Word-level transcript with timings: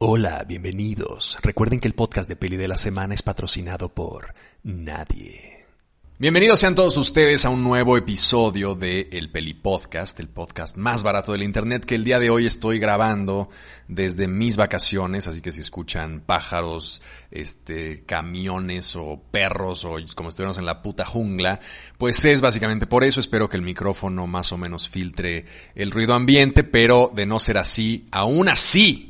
Hola, 0.00 0.44
bienvenidos. 0.46 1.36
Recuerden 1.42 1.80
que 1.80 1.88
el 1.88 1.94
podcast 1.94 2.28
de 2.28 2.36
Peli 2.36 2.56
de 2.56 2.68
la 2.68 2.76
Semana 2.76 3.14
es 3.14 3.22
patrocinado 3.22 3.88
por 3.88 4.32
nadie. 4.62 5.66
Bienvenidos 6.20 6.60
sean 6.60 6.76
todos 6.76 6.96
ustedes 6.96 7.44
a 7.44 7.50
un 7.50 7.64
nuevo 7.64 7.96
episodio 7.98 8.76
de 8.76 9.08
El 9.10 9.32
Peli 9.32 9.54
Podcast, 9.54 10.20
el 10.20 10.28
podcast 10.28 10.76
más 10.76 11.02
barato 11.02 11.32
del 11.32 11.42
internet 11.42 11.84
que 11.84 11.96
el 11.96 12.04
día 12.04 12.20
de 12.20 12.30
hoy 12.30 12.46
estoy 12.46 12.78
grabando 12.78 13.50
desde 13.88 14.28
mis 14.28 14.56
vacaciones, 14.56 15.26
así 15.26 15.40
que 15.40 15.50
si 15.50 15.62
escuchan 15.62 16.22
pájaros, 16.24 17.02
este, 17.32 18.04
camiones 18.04 18.94
o 18.94 19.20
perros 19.32 19.84
o 19.84 19.96
como 20.14 20.28
estuviéramos 20.28 20.58
en 20.58 20.66
la 20.66 20.80
puta 20.80 21.04
jungla, 21.04 21.58
pues 21.98 22.24
es 22.24 22.40
básicamente 22.40 22.86
por 22.86 23.02
eso. 23.02 23.18
Espero 23.18 23.48
que 23.48 23.56
el 23.56 23.64
micrófono 23.64 24.28
más 24.28 24.52
o 24.52 24.58
menos 24.58 24.88
filtre 24.88 25.44
el 25.74 25.90
ruido 25.90 26.14
ambiente, 26.14 26.62
pero 26.62 27.10
de 27.12 27.26
no 27.26 27.40
ser 27.40 27.58
así, 27.58 28.06
aún 28.12 28.48
así 28.48 29.07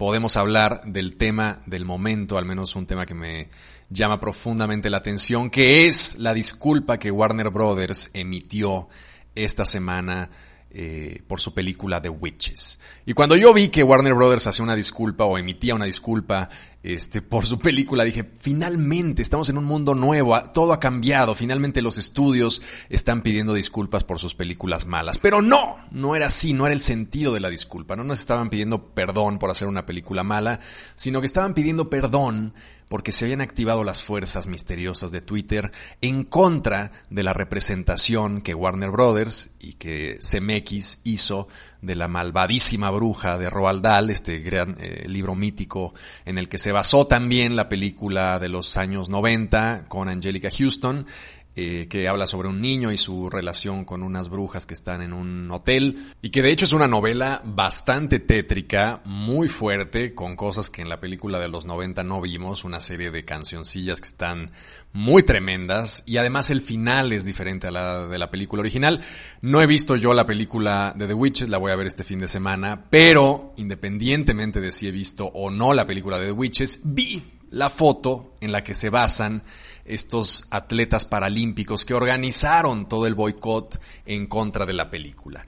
podemos 0.00 0.38
hablar 0.38 0.80
del 0.86 1.16
tema 1.16 1.60
del 1.66 1.84
momento, 1.84 2.38
al 2.38 2.46
menos 2.46 2.74
un 2.74 2.86
tema 2.86 3.04
que 3.04 3.12
me 3.12 3.50
llama 3.90 4.18
profundamente 4.18 4.88
la 4.88 4.96
atención, 4.96 5.50
que 5.50 5.86
es 5.86 6.18
la 6.18 6.32
disculpa 6.32 6.98
que 6.98 7.10
Warner 7.10 7.50
Brothers 7.50 8.08
emitió 8.14 8.88
esta 9.34 9.66
semana 9.66 10.30
eh, 10.70 11.20
por 11.26 11.38
su 11.38 11.52
película 11.52 12.00
The 12.00 12.08
Witches. 12.08 12.80
Y 13.04 13.12
cuando 13.12 13.36
yo 13.36 13.52
vi 13.52 13.68
que 13.68 13.82
Warner 13.82 14.14
Brothers 14.14 14.46
hacía 14.46 14.62
una 14.62 14.74
disculpa 14.74 15.24
o 15.24 15.36
emitía 15.36 15.74
una 15.74 15.84
disculpa 15.84 16.48
este, 16.82 17.20
por 17.20 17.44
su 17.44 17.58
película, 17.58 18.04
dije, 18.04 18.30
finalmente 18.38 19.20
estamos 19.20 19.50
en 19.50 19.58
un 19.58 19.64
mundo 19.64 19.94
nuevo, 19.94 20.40
todo 20.54 20.72
ha 20.72 20.80
cambiado, 20.80 21.34
finalmente 21.34 21.82
los 21.82 21.98
estudios 21.98 22.62
están 22.88 23.20
pidiendo 23.20 23.52
disculpas 23.52 24.02
por 24.04 24.18
sus 24.18 24.34
películas 24.34 24.86
malas. 24.86 25.18
Pero 25.18 25.42
no, 25.42 25.76
no 25.90 26.16
era 26.16 26.26
así, 26.26 26.54
no 26.54 26.66
era 26.66 26.74
el 26.74 26.80
sentido 26.80 27.34
de 27.34 27.40
la 27.40 27.50
disculpa, 27.50 27.96
no 27.96 28.04
nos 28.04 28.20
estaban 28.20 28.48
pidiendo 28.48 28.94
perdón 28.94 29.38
por 29.38 29.50
hacer 29.50 29.68
una 29.68 29.84
película 29.84 30.22
mala, 30.22 30.60
sino 30.94 31.20
que 31.20 31.26
estaban 31.26 31.52
pidiendo 31.52 31.90
perdón 31.90 32.54
porque 32.90 33.12
se 33.12 33.24
habían 33.26 33.40
activado 33.40 33.84
las 33.84 34.02
fuerzas 34.02 34.48
misteriosas 34.48 35.12
de 35.12 35.20
Twitter 35.20 35.70
en 36.00 36.24
contra 36.24 36.90
de 37.08 37.22
la 37.22 37.32
representación 37.32 38.42
que 38.42 38.52
Warner 38.52 38.90
Brothers 38.90 39.50
y 39.60 39.74
que 39.74 40.18
CMX 40.18 40.98
hizo 41.04 41.46
de 41.82 41.94
la 41.94 42.08
malvadísima 42.08 42.90
bruja 42.90 43.38
de 43.38 43.48
Roald 43.48 43.82
Dahl, 43.82 44.10
este 44.10 44.38
gran 44.38 44.76
eh, 44.80 45.04
libro 45.08 45.34
mítico 45.34 45.94
en 46.24 46.38
el 46.38 46.48
que 46.48 46.58
se 46.58 46.72
basó 46.72 47.06
también 47.06 47.56
la 47.56 47.68
película 47.68 48.38
de 48.38 48.48
los 48.48 48.76
años 48.76 49.08
90 49.08 49.86
con 49.88 50.08
Angelica 50.08 50.48
Houston 50.56 51.06
eh, 51.56 51.88
que 51.90 52.06
habla 52.06 52.28
sobre 52.28 52.48
un 52.48 52.60
niño 52.60 52.92
y 52.92 52.96
su 52.96 53.28
relación 53.28 53.84
con 53.84 54.04
unas 54.04 54.28
brujas 54.28 54.66
que 54.66 54.74
están 54.74 55.02
en 55.02 55.12
un 55.12 55.50
hotel 55.50 56.06
y 56.22 56.30
que 56.30 56.42
de 56.42 56.52
hecho 56.52 56.64
es 56.64 56.72
una 56.72 56.86
novela 56.86 57.42
bastante 57.44 58.20
tétrica, 58.20 59.02
muy 59.04 59.48
fuerte, 59.48 60.14
con 60.14 60.36
cosas 60.36 60.70
que 60.70 60.80
en 60.80 60.88
la 60.88 61.00
película 61.00 61.40
de 61.40 61.48
los 61.48 61.64
90 61.64 62.04
no 62.04 62.20
vimos, 62.20 62.62
una 62.62 62.80
serie 62.80 63.10
de 63.10 63.24
cancioncillas 63.24 64.00
que 64.00 64.06
están 64.06 64.52
muy 64.92 65.24
tremendas 65.24 66.04
y 66.06 66.18
además 66.18 66.50
el 66.50 66.60
final 66.60 67.12
es 67.12 67.24
diferente 67.24 67.66
a 67.66 67.72
la 67.72 68.06
de 68.06 68.18
la 68.18 68.30
película 68.30 68.60
original. 68.60 69.00
No 69.40 69.60
he 69.60 69.66
visto 69.66 69.96
yo 69.96 70.14
la 70.14 70.26
película 70.26 70.94
de 70.96 71.08
The 71.08 71.14
Witches, 71.14 71.48
la 71.48 71.58
voy 71.58 71.72
a 71.72 71.76
ver 71.76 71.88
este 71.88 72.04
fin 72.04 72.20
de 72.20 72.28
semana, 72.28 72.84
pero 72.90 73.54
independientemente 73.56 74.60
de 74.60 74.70
si 74.70 74.86
he 74.86 74.92
visto 74.92 75.26
o 75.26 75.50
no 75.50 75.74
la 75.74 75.84
película 75.84 76.18
de 76.20 76.26
The 76.26 76.32
Witches, 76.32 76.82
vi 76.84 77.22
la 77.50 77.68
foto 77.70 78.34
en 78.40 78.52
la 78.52 78.62
que 78.62 78.74
se 78.74 78.90
basan 78.90 79.42
estos 79.90 80.46
atletas 80.50 81.04
paralímpicos 81.04 81.84
que 81.84 81.94
organizaron 81.94 82.88
todo 82.88 83.06
el 83.06 83.14
boicot 83.14 83.80
en 84.06 84.26
contra 84.26 84.66
de 84.66 84.72
la 84.72 84.90
película. 84.90 85.44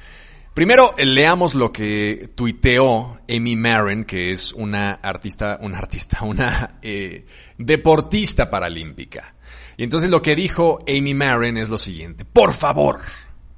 Primero, 0.54 0.94
leamos 0.98 1.54
lo 1.54 1.72
que 1.72 2.30
tuiteó 2.34 3.18
Amy 3.26 3.56
Marin, 3.56 4.04
que 4.04 4.32
es 4.32 4.52
una 4.52 4.92
artista, 4.92 5.58
una 5.62 5.78
artista, 5.78 6.18
una 6.24 6.78
eh, 6.82 7.24
deportista 7.56 8.50
paralímpica. 8.50 9.34
Y 9.78 9.84
entonces 9.84 10.10
lo 10.10 10.20
que 10.20 10.36
dijo 10.36 10.80
Amy 10.86 11.14
Marin 11.14 11.56
es 11.56 11.70
lo 11.70 11.78
siguiente. 11.78 12.26
Por 12.26 12.52
favor, 12.52 13.00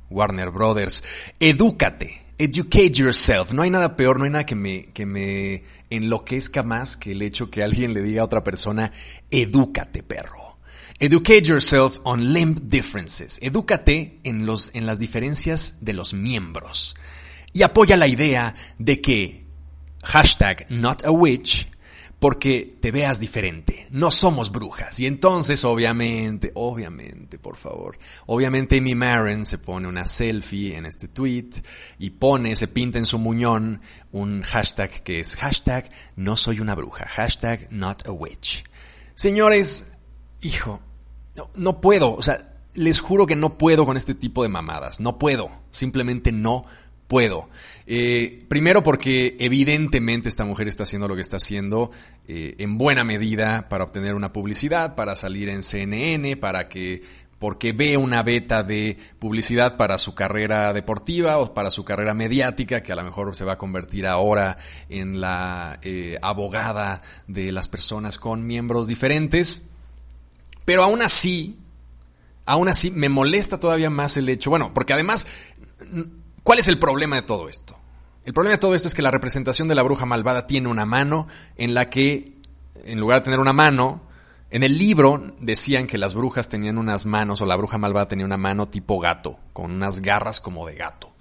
Warner 0.08 0.50
Brothers, 0.50 1.02
edúcate, 1.40 2.26
educate 2.38 2.92
yourself. 2.92 3.52
No 3.52 3.62
hay 3.62 3.70
nada 3.70 3.96
peor, 3.96 4.18
no 4.18 4.24
hay 4.24 4.30
nada 4.30 4.46
que 4.46 4.54
me, 4.54 4.84
que 4.92 5.04
me 5.04 5.64
enloquezca 5.90 6.62
más 6.62 6.96
que 6.96 7.10
el 7.10 7.22
hecho 7.22 7.50
que 7.50 7.64
alguien 7.64 7.92
le 7.92 8.02
diga 8.02 8.22
a 8.22 8.26
otra 8.26 8.44
persona, 8.44 8.92
edúcate, 9.30 10.04
perro. 10.04 10.43
Educate 11.00 11.42
yourself 11.42 11.98
on 12.04 12.32
limb 12.32 12.68
differences. 12.68 13.38
Edúcate 13.42 14.18
en, 14.22 14.46
los, 14.46 14.70
en 14.74 14.86
las 14.86 14.98
diferencias 14.98 15.84
de 15.84 15.92
los 15.92 16.14
miembros. 16.14 16.94
Y 17.52 17.62
apoya 17.62 17.96
la 17.96 18.06
idea 18.06 18.54
de 18.78 19.00
que 19.00 19.44
hashtag 20.02 20.66
not 20.70 21.04
a 21.04 21.10
witch 21.10 21.68
porque 22.24 22.78
te 22.80 22.90
veas 22.90 23.20
diferente. 23.20 23.86
No 23.90 24.10
somos 24.10 24.50
brujas. 24.50 24.98
Y 24.98 25.06
entonces, 25.06 25.64
obviamente, 25.64 26.52
obviamente, 26.54 27.38
por 27.38 27.56
favor, 27.56 27.98
obviamente 28.26 28.78
Amy 28.78 28.94
Marin 28.94 29.44
se 29.44 29.58
pone 29.58 29.88
una 29.88 30.06
selfie 30.06 30.76
en 30.76 30.86
este 30.86 31.08
tweet 31.08 31.50
y 31.98 32.10
pone, 32.10 32.56
se 32.56 32.68
pinta 32.68 32.98
en 32.98 33.04
su 33.04 33.18
muñón 33.18 33.82
un 34.10 34.42
hashtag 34.42 35.02
que 35.02 35.20
es 35.20 35.36
hashtag 35.36 35.90
no 36.16 36.36
soy 36.36 36.60
una 36.60 36.74
bruja, 36.74 37.06
hashtag 37.06 37.70
not 37.70 38.06
a 38.06 38.12
witch. 38.12 38.64
Señores, 39.14 39.92
hijo, 40.44 40.80
no, 41.56 41.80
puedo, 41.80 42.14
o 42.14 42.22
sea, 42.22 42.54
les 42.74 43.00
juro 43.00 43.26
que 43.26 43.36
no 43.36 43.58
puedo 43.58 43.86
con 43.86 43.96
este 43.96 44.14
tipo 44.14 44.42
de 44.42 44.48
mamadas, 44.48 45.00
no 45.00 45.18
puedo, 45.18 45.50
simplemente 45.70 46.32
no 46.32 46.66
puedo. 47.06 47.48
Eh, 47.86 48.44
primero 48.48 48.82
porque 48.82 49.36
evidentemente 49.40 50.28
esta 50.28 50.44
mujer 50.44 50.68
está 50.68 50.84
haciendo 50.84 51.08
lo 51.08 51.14
que 51.14 51.20
está 51.20 51.36
haciendo 51.36 51.90
eh, 52.28 52.54
en 52.58 52.78
buena 52.78 53.04
medida 53.04 53.68
para 53.68 53.84
obtener 53.84 54.14
una 54.14 54.32
publicidad, 54.32 54.94
para 54.94 55.16
salir 55.16 55.48
en 55.48 55.62
CNN, 55.62 56.36
para 56.36 56.68
que 56.68 57.02
porque 57.38 57.72
ve 57.72 57.98
una 57.98 58.22
beta 58.22 58.62
de 58.62 58.96
publicidad 59.18 59.76
para 59.76 59.98
su 59.98 60.14
carrera 60.14 60.72
deportiva 60.72 61.36
o 61.38 61.52
para 61.52 61.70
su 61.70 61.84
carrera 61.84 62.14
mediática, 62.14 62.82
que 62.82 62.92
a 62.92 62.96
lo 62.96 63.02
mejor 63.02 63.36
se 63.36 63.44
va 63.44 63.54
a 63.54 63.58
convertir 63.58 64.06
ahora 64.06 64.56
en 64.88 65.20
la 65.20 65.78
eh, 65.82 66.16
abogada 66.22 67.02
de 67.26 67.52
las 67.52 67.68
personas 67.68 68.16
con 68.16 68.46
miembros 68.46 68.88
diferentes. 68.88 69.73
Pero 70.64 70.82
aún 70.82 71.02
así, 71.02 71.58
aún 72.46 72.68
así 72.68 72.90
me 72.90 73.08
molesta 73.08 73.60
todavía 73.60 73.90
más 73.90 74.16
el 74.16 74.28
hecho, 74.28 74.50
bueno, 74.50 74.72
porque 74.72 74.92
además, 74.92 75.26
¿cuál 76.42 76.58
es 76.58 76.68
el 76.68 76.78
problema 76.78 77.16
de 77.16 77.22
todo 77.22 77.48
esto? 77.48 77.76
El 78.24 78.32
problema 78.32 78.52
de 78.52 78.60
todo 78.60 78.74
esto 78.74 78.88
es 78.88 78.94
que 78.94 79.02
la 79.02 79.10
representación 79.10 79.68
de 79.68 79.74
la 79.74 79.82
bruja 79.82 80.06
malvada 80.06 80.46
tiene 80.46 80.68
una 80.68 80.86
mano 80.86 81.28
en 81.56 81.74
la 81.74 81.90
que, 81.90 82.24
en 82.84 82.98
lugar 82.98 83.20
de 83.20 83.24
tener 83.24 83.40
una 83.40 83.52
mano, 83.52 84.02
en 84.50 84.62
el 84.62 84.78
libro 84.78 85.34
decían 85.40 85.86
que 85.86 85.98
las 85.98 86.14
brujas 86.14 86.48
tenían 86.48 86.78
unas 86.78 87.04
manos, 87.04 87.40
o 87.40 87.46
la 87.46 87.56
bruja 87.56 87.76
malvada 87.76 88.08
tenía 88.08 88.24
una 88.24 88.38
mano 88.38 88.68
tipo 88.68 88.98
gato, 88.98 89.36
con 89.52 89.72
unas 89.72 90.00
garras 90.00 90.40
como 90.40 90.66
de 90.66 90.76
gato. 90.76 91.12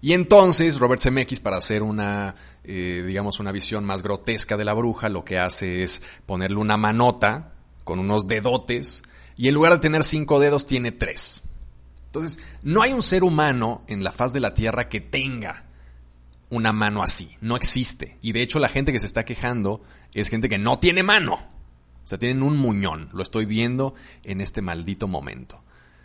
Y 0.00 0.12
entonces 0.12 0.78
Robert 0.78 1.00
Zemeckis, 1.00 1.40
para 1.40 1.56
hacer 1.56 1.82
una, 1.82 2.36
eh, 2.62 3.02
digamos, 3.04 3.40
una 3.40 3.50
visión 3.50 3.84
más 3.84 4.02
grotesca 4.02 4.56
de 4.56 4.64
la 4.64 4.74
bruja, 4.74 5.08
lo 5.08 5.24
que 5.24 5.38
hace 5.38 5.82
es 5.82 6.02
ponerle 6.26 6.58
una 6.58 6.76
manota 6.76 7.55
con 7.86 8.00
unos 8.00 8.26
dedotes, 8.26 9.04
y 9.36 9.46
en 9.46 9.54
lugar 9.54 9.74
de 9.74 9.78
tener 9.78 10.02
cinco 10.02 10.40
dedos 10.40 10.66
tiene 10.66 10.90
tres. 10.90 11.44
Entonces, 12.06 12.44
no 12.62 12.82
hay 12.82 12.92
un 12.92 13.02
ser 13.02 13.22
humano 13.22 13.84
en 13.86 14.02
la 14.02 14.10
faz 14.10 14.32
de 14.32 14.40
la 14.40 14.54
Tierra 14.54 14.88
que 14.88 15.00
tenga 15.00 15.66
una 16.50 16.72
mano 16.72 17.04
así. 17.04 17.36
No 17.40 17.54
existe. 17.54 18.18
Y 18.22 18.32
de 18.32 18.42
hecho 18.42 18.58
la 18.58 18.68
gente 18.68 18.90
que 18.90 18.98
se 18.98 19.06
está 19.06 19.24
quejando 19.24 19.84
es 20.14 20.30
gente 20.30 20.48
que 20.48 20.58
no 20.58 20.80
tiene 20.80 21.04
mano. 21.04 21.34
O 21.34 22.08
sea, 22.08 22.18
tienen 22.18 22.42
un 22.42 22.56
muñón. 22.56 23.08
Lo 23.12 23.22
estoy 23.22 23.44
viendo 23.44 23.94
en 24.24 24.40
este 24.40 24.62
maldito 24.62 25.06
momento. 25.06 25.62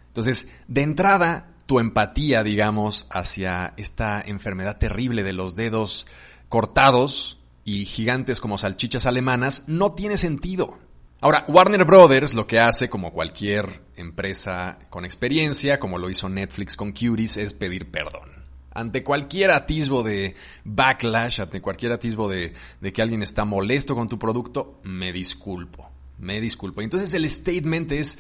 Entonces, 0.08 0.50
de 0.68 0.84
entrada, 0.84 1.50
tu 1.66 1.80
empatía, 1.80 2.44
digamos, 2.44 3.08
hacia 3.09 3.74
esta 3.78 4.22
enfermedad 4.22 4.78
terrible 4.78 5.24
de 5.24 5.34
los 5.34 5.56
dedos 5.56 6.06
cortados 6.48 7.40
y 7.66 7.86
gigantes 7.86 8.40
como 8.40 8.59
salchichas 8.59 9.07
alemanas 9.07 9.63
no 9.68 9.94
tiene 9.94 10.18
sentido. 10.18 10.77
Ahora, 11.23 11.45
Warner 11.47 11.85
Brothers 11.85 12.33
lo 12.33 12.47
que 12.47 12.59
hace, 12.59 12.89
como 12.89 13.12
cualquier 13.12 13.83
empresa 13.95 14.79
con 14.89 15.06
experiencia, 15.06 15.79
como 15.79 16.00
lo 16.00 16.09
hizo 16.09 16.29
Netflix 16.29 16.75
con 16.75 16.94
Cuties, 16.94 17.38
es 17.38 17.53
pedir 17.53 17.91
perdón. 17.91 18.31
Ante 18.73 19.03
cualquier 19.03 19.51
atisbo 19.51 20.01
de 20.01 20.33
backlash, 20.65 21.41
ante 21.41 21.62
cualquier 21.62 21.91
atisbo 21.91 22.27
de, 22.27 22.53
de 22.79 22.91
que 22.91 23.03
alguien 23.03 23.21
está 23.21 23.45
molesto 23.45 23.94
con 23.94 24.09
tu 24.09 24.18
producto, 24.18 24.79
me 24.81 25.13
disculpo, 25.13 25.91
me 26.18 26.41
disculpo. 26.41 26.81
Entonces 26.81 27.13
el 27.13 27.29
statement 27.29 27.91
es 27.91 28.17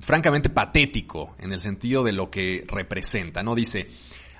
francamente 0.00 0.50
patético 0.50 1.36
en 1.38 1.52
el 1.52 1.60
sentido 1.60 2.02
de 2.02 2.12
lo 2.12 2.32
que 2.32 2.64
representa, 2.66 3.44
¿no? 3.44 3.54
Dice, 3.54 3.88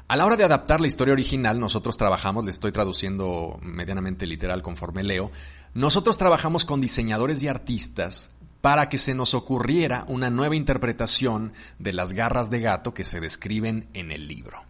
a 0.09 0.17
la 0.17 0.27
hora 0.27 0.37
de 0.37 0.45
adaptar 0.45 0.81
la 0.81 0.87
historia 0.87 1.15
original, 1.15 1.61
nosotros 1.61 1.97
trabajamos, 1.97 2.45
le 2.45 2.51
estoy 2.51 2.73
traduciendo 2.73 3.59
medianamente 3.63 4.27
literal 4.27 4.63
conforme 4.63 5.03
leo, 5.03 5.31
nosotros 5.75 6.19
trabajamos 6.19 6.65
con 6.65 6.81
diseñadores 6.81 7.43
y 7.43 7.49
artistas 7.49 8.31
para 8.61 8.89
que 8.89 8.97
se 8.97 9.15
nos 9.15 9.35
ocurriera 9.35 10.07
una 10.09 10.31
nueva 10.31 10.57
interpretación 10.57 11.53
de 11.79 11.93
las 11.93 12.13
garras 12.13 12.49
de 12.49 12.61
gato 12.61 12.95
que 12.95 13.05
se 13.05 13.21
describen 13.21 13.89
en 13.93 14.11
el 14.11 14.27
libro. 14.27 14.63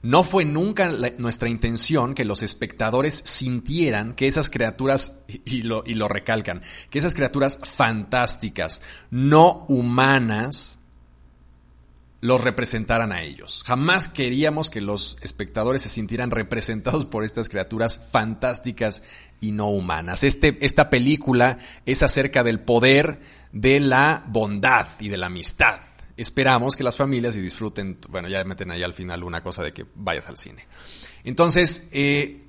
No 0.00 0.22
fue 0.22 0.44
nunca 0.44 0.90
nuestra 1.18 1.48
intención 1.48 2.14
que 2.14 2.24
los 2.24 2.42
espectadores 2.42 3.14
sintieran 3.14 4.14
que 4.14 4.28
esas 4.28 4.48
criaturas, 4.48 5.24
y 5.44 5.62
lo, 5.62 5.82
y 5.84 5.94
lo 5.94 6.08
recalcan, 6.08 6.62
que 6.88 7.00
esas 7.00 7.14
criaturas 7.14 7.58
fantásticas, 7.62 8.80
no 9.10 9.66
humanas, 9.68 10.78
los 12.20 12.42
representaran 12.42 13.12
a 13.12 13.22
ellos. 13.22 13.62
Jamás 13.66 14.08
queríamos 14.08 14.70
que 14.70 14.80
los 14.80 15.18
espectadores 15.20 15.82
se 15.82 15.88
sintieran 15.88 16.30
representados 16.30 17.04
por 17.04 17.24
estas 17.24 17.48
criaturas 17.48 18.08
fantásticas 18.10 19.02
y 19.40 19.52
no 19.52 19.68
humanas. 19.68 20.24
Este, 20.24 20.56
esta 20.60 20.90
película 20.90 21.58
es 21.86 22.02
acerca 22.02 22.42
del 22.42 22.60
poder 22.60 23.20
de 23.52 23.80
la 23.80 24.24
bondad 24.26 24.86
y 25.00 25.08
de 25.08 25.16
la 25.16 25.26
amistad. 25.26 25.80
Esperamos 26.16 26.76
que 26.76 26.82
las 26.82 26.96
familias 26.96 27.36
y 27.36 27.40
disfruten, 27.40 27.98
bueno, 28.08 28.28
ya 28.28 28.42
meten 28.44 28.70
ahí 28.70 28.82
al 28.82 28.94
final 28.94 29.22
una 29.22 29.42
cosa 29.42 29.62
de 29.62 29.72
que 29.72 29.86
vayas 29.94 30.28
al 30.28 30.36
cine. 30.36 30.66
Entonces, 31.24 31.90
eh, 31.92 32.44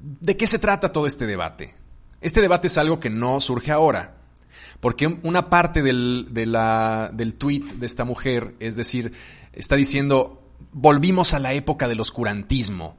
¿de 0.00 0.36
qué 0.36 0.46
se 0.46 0.58
trata 0.58 0.92
todo 0.92 1.06
este 1.06 1.26
debate? 1.26 1.74
Este 2.20 2.40
debate 2.40 2.68
es 2.68 2.78
algo 2.78 3.00
que 3.00 3.10
no 3.10 3.40
surge 3.40 3.72
ahora. 3.72 4.14
Porque 4.80 5.06
una 5.06 5.48
parte 5.48 5.82
del, 5.82 6.28
del 6.32 7.34
tweet 7.34 7.64
de 7.76 7.86
esta 7.86 8.04
mujer, 8.04 8.54
es 8.60 8.76
decir, 8.76 9.12
está 9.52 9.76
diciendo, 9.76 10.42
volvimos 10.72 11.34
a 11.34 11.38
la 11.38 11.52
época 11.54 11.88
del 11.88 12.00
oscurantismo, 12.00 12.98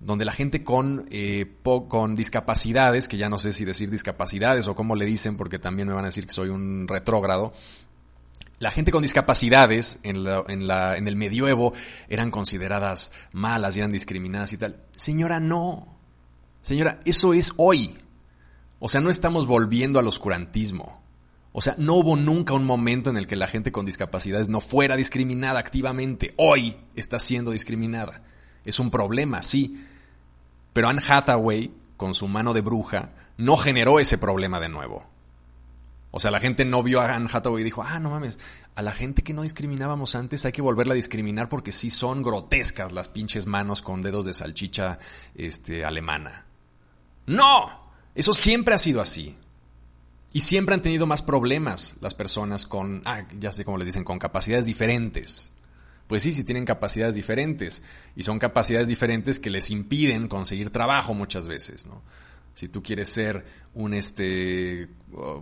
donde 0.00 0.24
la 0.24 0.32
gente 0.32 0.62
con, 0.62 1.06
eh, 1.10 1.46
con 1.88 2.16
discapacidades, 2.16 3.08
que 3.08 3.16
ya 3.16 3.28
no 3.28 3.38
sé 3.38 3.52
si 3.52 3.64
decir 3.64 3.90
discapacidades 3.90 4.68
o 4.68 4.74
cómo 4.74 4.94
le 4.94 5.04
dicen, 5.04 5.36
porque 5.36 5.58
también 5.58 5.88
me 5.88 5.94
van 5.94 6.04
a 6.04 6.08
decir 6.08 6.26
que 6.26 6.34
soy 6.34 6.50
un 6.50 6.86
retrógrado, 6.88 7.52
la 8.58 8.70
gente 8.70 8.90
con 8.90 9.02
discapacidades 9.02 10.00
en, 10.02 10.24
la, 10.24 10.42
en, 10.48 10.66
la, 10.66 10.96
en 10.96 11.08
el 11.08 11.16
medioevo 11.16 11.74
eran 12.08 12.30
consideradas 12.30 13.12
malas 13.32 13.76
y 13.76 13.80
eran 13.80 13.92
discriminadas 13.92 14.52
y 14.52 14.58
tal. 14.58 14.76
Señora, 14.92 15.40
no. 15.40 15.98
Señora, 16.62 17.00
eso 17.04 17.34
es 17.34 17.52
hoy. 17.58 17.98
O 18.78 18.88
sea, 18.88 19.00
no 19.00 19.10
estamos 19.10 19.46
volviendo 19.46 19.98
al 19.98 20.06
oscurantismo. 20.06 21.02
O 21.52 21.62
sea, 21.62 21.74
no 21.78 21.94
hubo 21.94 22.16
nunca 22.16 22.54
un 22.54 22.64
momento 22.64 23.08
en 23.10 23.16
el 23.16 23.26
que 23.26 23.36
la 23.36 23.46
gente 23.46 23.72
con 23.72 23.86
discapacidades 23.86 24.48
no 24.48 24.60
fuera 24.60 24.96
discriminada 24.96 25.58
activamente. 25.58 26.34
Hoy 26.36 26.76
está 26.94 27.18
siendo 27.18 27.50
discriminada. 27.50 28.22
Es 28.66 28.78
un 28.80 28.90
problema, 28.90 29.42
sí. 29.42 29.82
Pero 30.74 30.88
Anne 30.90 31.00
Hathaway, 31.08 31.70
con 31.96 32.14
su 32.14 32.28
mano 32.28 32.52
de 32.52 32.60
bruja, 32.60 33.10
no 33.38 33.56
generó 33.56 33.98
ese 34.00 34.18
problema 34.18 34.60
de 34.60 34.68
nuevo. 34.68 35.08
O 36.10 36.20
sea, 36.20 36.30
la 36.30 36.40
gente 36.40 36.64
no 36.64 36.82
vio 36.82 37.00
a 37.00 37.14
Anne 37.14 37.28
Hathaway 37.32 37.62
y 37.62 37.64
dijo, 37.64 37.82
ah, 37.82 37.98
no 38.00 38.10
mames, 38.10 38.38
a 38.74 38.82
la 38.82 38.92
gente 38.92 39.22
que 39.22 39.32
no 39.32 39.42
discriminábamos 39.42 40.14
antes 40.16 40.44
hay 40.44 40.52
que 40.52 40.62
volverla 40.62 40.92
a 40.92 40.96
discriminar 40.96 41.48
porque 41.48 41.72
sí 41.72 41.90
son 41.90 42.22
grotescas 42.22 42.92
las 42.92 43.08
pinches 43.08 43.46
manos 43.46 43.82
con 43.82 44.02
dedos 44.02 44.26
de 44.26 44.34
salchicha 44.34 44.98
este, 45.34 45.84
alemana. 45.84 46.44
No, 47.26 47.66
eso 48.14 48.34
siempre 48.34 48.74
ha 48.74 48.78
sido 48.78 49.00
así. 49.00 49.36
Y 50.32 50.40
siempre 50.40 50.74
han 50.74 50.82
tenido 50.82 51.06
más 51.06 51.22
problemas 51.22 51.96
las 52.00 52.14
personas 52.14 52.66
con, 52.66 53.02
ah, 53.04 53.24
ya 53.38 53.52
sé 53.52 53.64
cómo 53.64 53.78
les 53.78 53.86
dicen, 53.86 54.04
con 54.04 54.18
capacidades 54.18 54.66
diferentes. 54.66 55.52
Pues 56.06 56.22
sí, 56.22 56.32
sí 56.32 56.44
tienen 56.44 56.64
capacidades 56.64 57.14
diferentes. 57.14 57.82
Y 58.14 58.22
son 58.22 58.38
capacidades 58.38 58.88
diferentes 58.88 59.40
que 59.40 59.50
les 59.50 59.70
impiden 59.70 60.28
conseguir 60.28 60.70
trabajo 60.70 61.14
muchas 61.14 61.48
veces, 61.48 61.86
¿no? 61.86 62.02
Si 62.54 62.68
tú 62.68 62.82
quieres 62.82 63.10
ser 63.10 63.44
un 63.74 63.92
este 63.92 64.88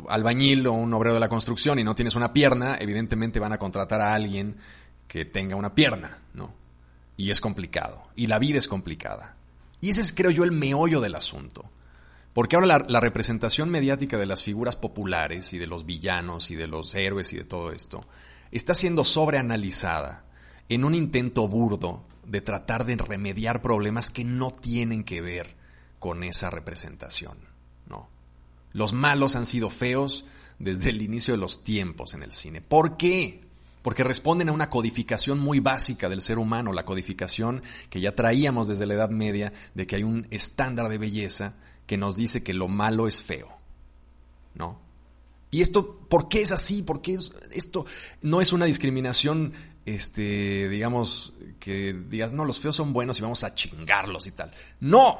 albañil 0.08 0.66
o 0.66 0.72
un 0.72 0.92
obrero 0.94 1.14
de 1.14 1.20
la 1.20 1.28
construcción 1.28 1.78
y 1.78 1.84
no 1.84 1.94
tienes 1.94 2.16
una 2.16 2.32
pierna, 2.32 2.76
evidentemente 2.80 3.38
van 3.38 3.52
a 3.52 3.58
contratar 3.58 4.00
a 4.00 4.14
alguien 4.14 4.56
que 5.06 5.24
tenga 5.24 5.54
una 5.54 5.74
pierna, 5.74 6.18
¿no? 6.32 6.52
Y 7.16 7.30
es 7.30 7.40
complicado. 7.40 8.02
Y 8.16 8.26
la 8.26 8.40
vida 8.40 8.58
es 8.58 8.66
complicada. 8.66 9.36
Y 9.80 9.90
ese 9.90 10.00
es, 10.00 10.12
creo 10.12 10.30
yo, 10.30 10.42
el 10.42 10.50
meollo 10.50 11.00
del 11.00 11.14
asunto. 11.14 11.70
Porque 12.34 12.56
ahora 12.56 12.84
la, 12.88 13.00
representación 13.00 13.70
mediática 13.70 14.18
de 14.18 14.26
las 14.26 14.42
figuras 14.42 14.74
populares 14.74 15.52
y 15.52 15.58
de 15.58 15.68
los 15.68 15.86
villanos 15.86 16.50
y 16.50 16.56
de 16.56 16.66
los 16.66 16.92
héroes 16.96 17.32
y 17.32 17.36
de 17.36 17.44
todo 17.44 17.70
esto 17.70 18.00
está 18.50 18.74
siendo 18.74 19.04
sobreanalizada 19.04 20.24
en 20.68 20.84
un 20.84 20.94
intento 20.94 21.46
burdo 21.48 22.04
de 22.26 22.40
tratar 22.40 22.86
de 22.86 22.96
remediar 22.96 23.62
problemas 23.62 24.10
que 24.10 24.24
no 24.24 24.50
tienen 24.50 25.04
que 25.04 25.20
ver 25.20 25.54
con 25.98 26.22
esa 26.22 26.50
representación. 26.50 27.38
No. 27.88 28.08
Los 28.72 28.92
malos 28.92 29.36
han 29.36 29.46
sido 29.46 29.70
feos 29.70 30.24
desde 30.58 30.90
el 30.90 31.02
inicio 31.02 31.34
de 31.34 31.38
los 31.38 31.64
tiempos 31.64 32.14
en 32.14 32.22
el 32.22 32.32
cine. 32.32 32.60
¿Por 32.60 32.96
qué? 32.96 33.40
Porque 33.82 34.04
responden 34.04 34.48
a 34.48 34.52
una 34.52 34.70
codificación 34.70 35.38
muy 35.38 35.60
básica 35.60 36.08
del 36.08 36.22
ser 36.22 36.38
humano, 36.38 36.72
la 36.72 36.84
codificación 36.84 37.62
que 37.90 38.00
ya 38.00 38.14
traíamos 38.14 38.68
desde 38.68 38.86
la 38.86 38.94
Edad 38.94 39.10
Media 39.10 39.52
de 39.74 39.86
que 39.86 39.96
hay 39.96 40.02
un 40.02 40.26
estándar 40.30 40.88
de 40.88 40.98
belleza 40.98 41.54
que 41.86 41.98
nos 41.98 42.16
dice 42.16 42.42
que 42.42 42.54
lo 42.54 42.68
malo 42.68 43.06
es 43.06 43.22
feo. 43.22 43.48
¿No? 44.54 44.80
Y 45.50 45.60
esto, 45.60 46.00
¿por 46.08 46.28
qué 46.28 46.40
es 46.42 46.50
así? 46.50 46.82
¿Por 46.82 47.00
qué 47.00 47.16
esto 47.52 47.86
no 48.22 48.40
es 48.40 48.52
una 48.52 48.64
discriminación, 48.64 49.52
este, 49.86 50.68
digamos, 50.68 51.34
que 51.60 51.92
digas, 51.92 52.32
no, 52.32 52.44
los 52.44 52.58
feos 52.58 52.76
son 52.76 52.92
buenos 52.92 53.18
y 53.18 53.22
vamos 53.22 53.44
a 53.44 53.54
chingarlos 53.54 54.26
y 54.26 54.32
tal? 54.32 54.50
No, 54.80 55.18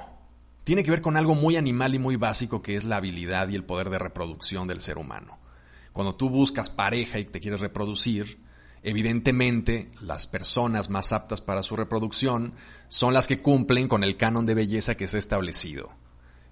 tiene 0.65 0.83
que 0.83 0.91
ver 0.91 1.03
con 1.03 1.17
algo 1.17 1.35
muy 1.35 1.57
animal 1.57 1.95
y 1.95 1.99
muy 1.99 2.17
básico 2.17 2.63
que 2.63 2.75
es 2.75 2.85
la 2.85 2.97
habilidad 2.97 3.49
y 3.49 3.55
el 3.55 3.65
poder 3.65 3.91
de 3.91 3.99
reproducción 3.99 4.67
del 4.67 4.81
ser 4.81 4.99
humano. 4.99 5.39
Cuando 5.93 6.15
tú 6.15 6.31
buscas 6.31 6.71
pareja 6.71 7.19
y 7.19 7.25
te 7.25 7.41
quieres 7.41 7.61
reproducir, 7.61 8.39
evidentemente 8.83 9.93
las 10.01 10.27
personas 10.27 10.91
más 10.91 11.13
aptas 11.13 11.41
para 11.41 11.63
su 11.63 11.77
reproducción 11.77 12.55
son 12.89 13.15
las 13.15 13.29
que 13.29 13.41
cumplen 13.41 13.89
con 13.89 14.03
el 14.03 14.17
canon 14.17 14.47
de 14.47 14.55
belleza 14.55 14.97
que 14.97 15.07
se 15.07 15.17
ha 15.17 15.19
establecido. 15.19 15.91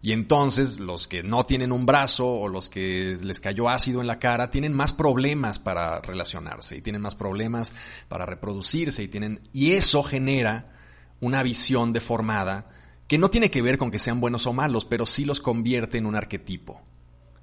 Y 0.04 0.10
entonces 0.10 0.80
los 0.80 1.06
que 1.06 1.22
no 1.22 1.46
tienen 1.46 1.70
un 1.70 1.86
brazo 1.86 2.28
o 2.28 2.48
los 2.48 2.68
que 2.68 3.16
les 3.22 3.38
cayó 3.38 3.68
ácido 3.68 4.00
en 4.00 4.08
la 4.08 4.18
cara 4.18 4.50
tienen 4.50 4.72
más 4.72 4.92
problemas 4.92 5.60
para 5.60 6.00
relacionarse 6.00 6.76
y 6.76 6.82
tienen 6.82 7.00
más 7.00 7.14
problemas 7.14 7.72
para 8.08 8.26
reproducirse 8.26 9.04
y 9.04 9.08
tienen 9.08 9.40
y 9.52 9.74
eso 9.74 10.02
genera 10.02 10.72
una 11.20 11.44
visión 11.44 11.92
deformada 11.92 12.68
que 13.06 13.16
no 13.16 13.30
tiene 13.30 13.48
que 13.48 13.62
ver 13.62 13.78
con 13.78 13.92
que 13.92 14.00
sean 14.00 14.20
buenos 14.20 14.48
o 14.48 14.52
malos, 14.52 14.84
pero 14.84 15.06
sí 15.06 15.24
los 15.24 15.40
convierte 15.40 15.98
en 15.98 16.06
un 16.06 16.16
arquetipo. 16.16 16.82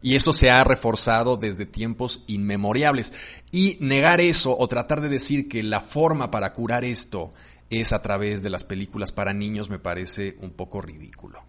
Y 0.01 0.15
eso 0.15 0.33
se 0.33 0.49
ha 0.49 0.63
reforzado 0.65 1.37
desde 1.37 1.65
tiempos 1.65 2.23
inmemoriales. 2.27 3.13
Y 3.51 3.77
negar 3.79 4.19
eso 4.19 4.57
o 4.57 4.67
tratar 4.67 4.99
de 4.99 5.09
decir 5.09 5.47
que 5.47 5.61
la 5.61 5.79
forma 5.79 6.31
para 6.31 6.53
curar 6.53 6.83
esto 6.83 7.33
es 7.69 7.93
a 7.93 8.01
través 8.01 8.41
de 8.41 8.49
las 8.49 8.63
películas 8.63 9.11
para 9.11 9.33
niños 9.33 9.69
me 9.69 9.79
parece 9.79 10.37
un 10.41 10.51
poco 10.51 10.81
ridículo 10.81 11.48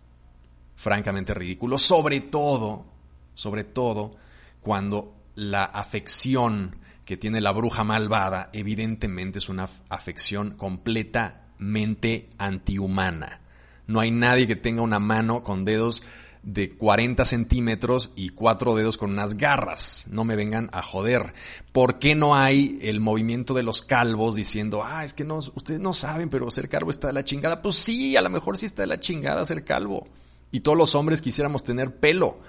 francamente 0.80 1.34
ridículo, 1.34 1.76
sobre 1.76 2.22
todo, 2.22 2.86
sobre 3.34 3.64
todo 3.64 4.16
cuando 4.62 5.14
la 5.34 5.64
afección 5.64 6.74
que 7.04 7.18
tiene 7.18 7.42
la 7.42 7.52
bruja 7.52 7.84
malvada 7.84 8.48
evidentemente 8.54 9.38
es 9.38 9.50
una 9.50 9.68
afección 9.90 10.52
completamente 10.52 12.30
antihumana. 12.38 13.40
No 13.86 14.00
hay 14.00 14.10
nadie 14.10 14.46
que 14.46 14.56
tenga 14.56 14.80
una 14.80 14.98
mano 14.98 15.42
con 15.42 15.66
dedos 15.66 16.02
de 16.42 16.74
40 16.74 17.26
centímetros 17.26 18.12
y 18.16 18.30
cuatro 18.30 18.74
dedos 18.74 18.96
con 18.96 19.10
unas 19.10 19.36
garras. 19.36 20.08
No 20.10 20.24
me 20.24 20.34
vengan 20.34 20.70
a 20.72 20.82
joder. 20.82 21.34
¿Por 21.72 21.98
qué 21.98 22.14
no 22.14 22.34
hay 22.34 22.78
el 22.80 23.00
movimiento 23.00 23.52
de 23.52 23.64
los 23.64 23.82
calvos 23.82 24.34
diciendo, 24.34 24.82
ah, 24.82 25.04
es 25.04 25.12
que 25.12 25.24
no, 25.24 25.36
ustedes 25.36 25.80
no 25.80 25.92
saben, 25.92 26.30
pero 26.30 26.50
ser 26.50 26.70
calvo 26.70 26.90
está 26.90 27.08
de 27.08 27.12
la 27.12 27.24
chingada? 27.24 27.60
Pues 27.60 27.76
sí, 27.76 28.16
a 28.16 28.22
lo 28.22 28.30
mejor 28.30 28.56
sí 28.56 28.64
está 28.64 28.80
de 28.80 28.88
la 28.88 28.98
chingada 28.98 29.44
ser 29.44 29.62
calvo 29.62 30.08
y 30.50 30.60
todos 30.60 30.76
los 30.76 30.94
hombres 30.94 31.22
quisiéramos 31.22 31.64
tener 31.64 31.96
pelo 31.96 32.40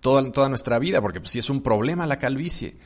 toda, 0.00 0.30
toda 0.32 0.48
nuestra 0.48 0.78
vida, 0.78 1.00
porque 1.00 1.20
pues, 1.20 1.32
sí 1.32 1.38
es 1.38 1.50
un 1.50 1.62
problema 1.62 2.06
la 2.06 2.18
calvicie. 2.18 2.76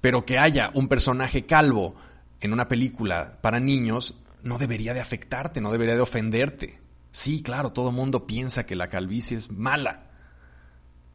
Pero 0.00 0.24
que 0.24 0.38
haya 0.38 0.70
un 0.74 0.88
personaje 0.88 1.44
calvo 1.44 1.94
en 2.40 2.52
una 2.52 2.68
película 2.68 3.38
para 3.42 3.60
niños 3.60 4.14
no 4.42 4.58
debería 4.58 4.94
de 4.94 5.00
afectarte, 5.00 5.60
no 5.60 5.72
debería 5.72 5.94
de 5.94 6.00
ofenderte. 6.00 6.80
Sí, 7.10 7.42
claro, 7.42 7.72
todo 7.72 7.92
mundo 7.92 8.26
piensa 8.26 8.64
que 8.64 8.76
la 8.76 8.88
calvicie 8.88 9.36
es 9.36 9.50
mala, 9.50 10.06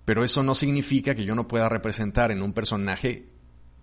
pero 0.04 0.24
eso 0.24 0.44
no 0.44 0.54
significa 0.54 1.16
que 1.16 1.26
yo 1.26 1.34
no 1.36 1.48
pueda 1.48 1.70
representar 1.70 2.32
en 2.32 2.42
un 2.42 2.54
personaje 2.54 3.30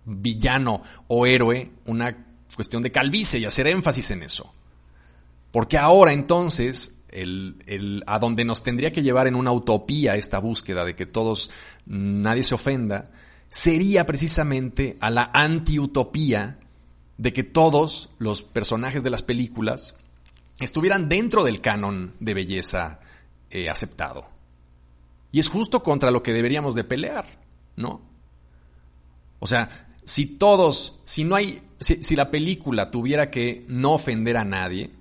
villano 0.05 0.81
o 1.07 1.25
héroe 1.25 1.71
una 1.85 2.25
cuestión 2.55 2.83
de 2.83 2.91
calvicie 2.91 3.39
y 3.39 3.45
hacer 3.45 3.67
énfasis 3.67 4.11
en 4.11 4.23
eso. 4.23 4.53
Porque 5.51 5.77
ahora 5.77 6.13
entonces 6.13 7.02
el, 7.13 8.03
a 8.07 8.19
donde 8.19 8.45
nos 8.45 8.63
tendría 8.63 8.91
que 8.91 9.03
llevar 9.03 9.27
en 9.27 9.35
una 9.35 9.51
utopía 9.51 10.15
esta 10.15 10.39
búsqueda 10.39 10.83
de 10.85 10.95
que 10.95 11.05
todos, 11.05 11.51
nadie 11.85 12.43
se 12.43 12.55
ofenda, 12.55 13.11
sería 13.49 14.05
precisamente 14.05 14.97
a 14.99 15.09
la 15.09 15.29
antiutopía 15.33 16.59
de 17.17 17.33
que 17.33 17.43
todos 17.43 18.09
los 18.17 18.41
personajes 18.41 19.03
de 19.03 19.11
las 19.11 19.21
películas 19.21 19.95
estuvieran 20.59 21.09
dentro 21.09 21.43
del 21.43 21.61
canon 21.61 22.13
de 22.19 22.33
belleza 22.33 22.99
eh, 23.49 23.69
aceptado. 23.69 24.25
Y 25.31 25.39
es 25.39 25.49
justo 25.49 25.83
contra 25.83 26.11
lo 26.11 26.23
que 26.23 26.33
deberíamos 26.33 26.75
de 26.75 26.83
pelear, 26.83 27.25
¿no? 27.75 28.01
O 29.39 29.47
sea, 29.47 29.87
si 30.03 30.25
todos, 30.25 30.99
si 31.03 31.23
no 31.23 31.35
hay, 31.35 31.61
si 31.79 32.15
la 32.15 32.29
película 32.31 32.91
tuviera 32.91 33.29
que 33.29 33.65
no 33.67 33.93
ofender 33.93 34.37
a 34.37 34.45
nadie, 34.45 34.91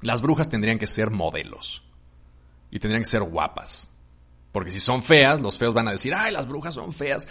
Las 0.00 0.22
brujas 0.22 0.48
tendrían 0.48 0.78
que 0.78 0.86
ser 0.86 1.10
modelos. 1.10 1.82
Y 2.70 2.78
tendrían 2.78 3.02
que 3.02 3.08
ser 3.08 3.22
guapas. 3.22 3.90
Porque 4.52 4.70
si 4.70 4.80
son 4.80 5.02
feas, 5.02 5.40
los 5.40 5.58
feos 5.58 5.74
van 5.74 5.88
a 5.88 5.92
decir, 5.92 6.14
ay, 6.14 6.32
las 6.32 6.46
brujas 6.46 6.74
son 6.74 6.92
feas. 6.92 7.28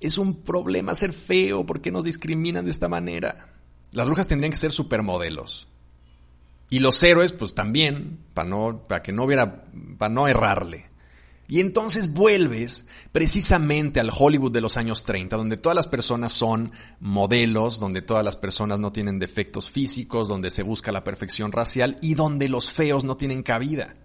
Es 0.00 0.18
un 0.18 0.42
problema 0.42 0.94
ser 0.94 1.12
feo, 1.12 1.66
¿por 1.66 1.80
qué 1.80 1.90
nos 1.90 2.04
discriminan 2.04 2.64
de 2.64 2.70
esta 2.70 2.88
manera? 2.88 3.52
Las 3.92 4.06
brujas 4.06 4.28
tendrían 4.28 4.52
que 4.52 4.58
ser 4.58 4.72
supermodelos. 4.72 5.68
Y 6.68 6.78
los 6.78 7.02
héroes, 7.02 7.32
pues 7.32 7.54
también, 7.54 8.24
para, 8.32 8.48
no, 8.48 8.84
para 8.86 9.02
que 9.02 9.12
no 9.12 9.24
hubiera, 9.24 9.64
para 9.98 10.14
no 10.14 10.28
errarle. 10.28 10.88
Y 11.50 11.58
entonces 11.58 12.14
vuelves 12.14 12.86
precisamente 13.10 13.98
al 13.98 14.12
Hollywood 14.16 14.52
de 14.52 14.60
los 14.60 14.76
años 14.76 15.02
30, 15.02 15.36
donde 15.36 15.56
todas 15.56 15.74
las 15.74 15.88
personas 15.88 16.32
son 16.32 16.70
modelos, 17.00 17.80
donde 17.80 18.02
todas 18.02 18.24
las 18.24 18.36
personas 18.36 18.78
no 18.78 18.92
tienen 18.92 19.18
defectos 19.18 19.68
físicos, 19.68 20.28
donde 20.28 20.52
se 20.52 20.62
busca 20.62 20.92
la 20.92 21.02
perfección 21.02 21.50
racial 21.50 21.98
y 22.00 22.14
donde 22.14 22.48
los 22.48 22.70
feos 22.70 23.02
no 23.02 23.16
tienen 23.16 23.42
cabida. 23.42 23.96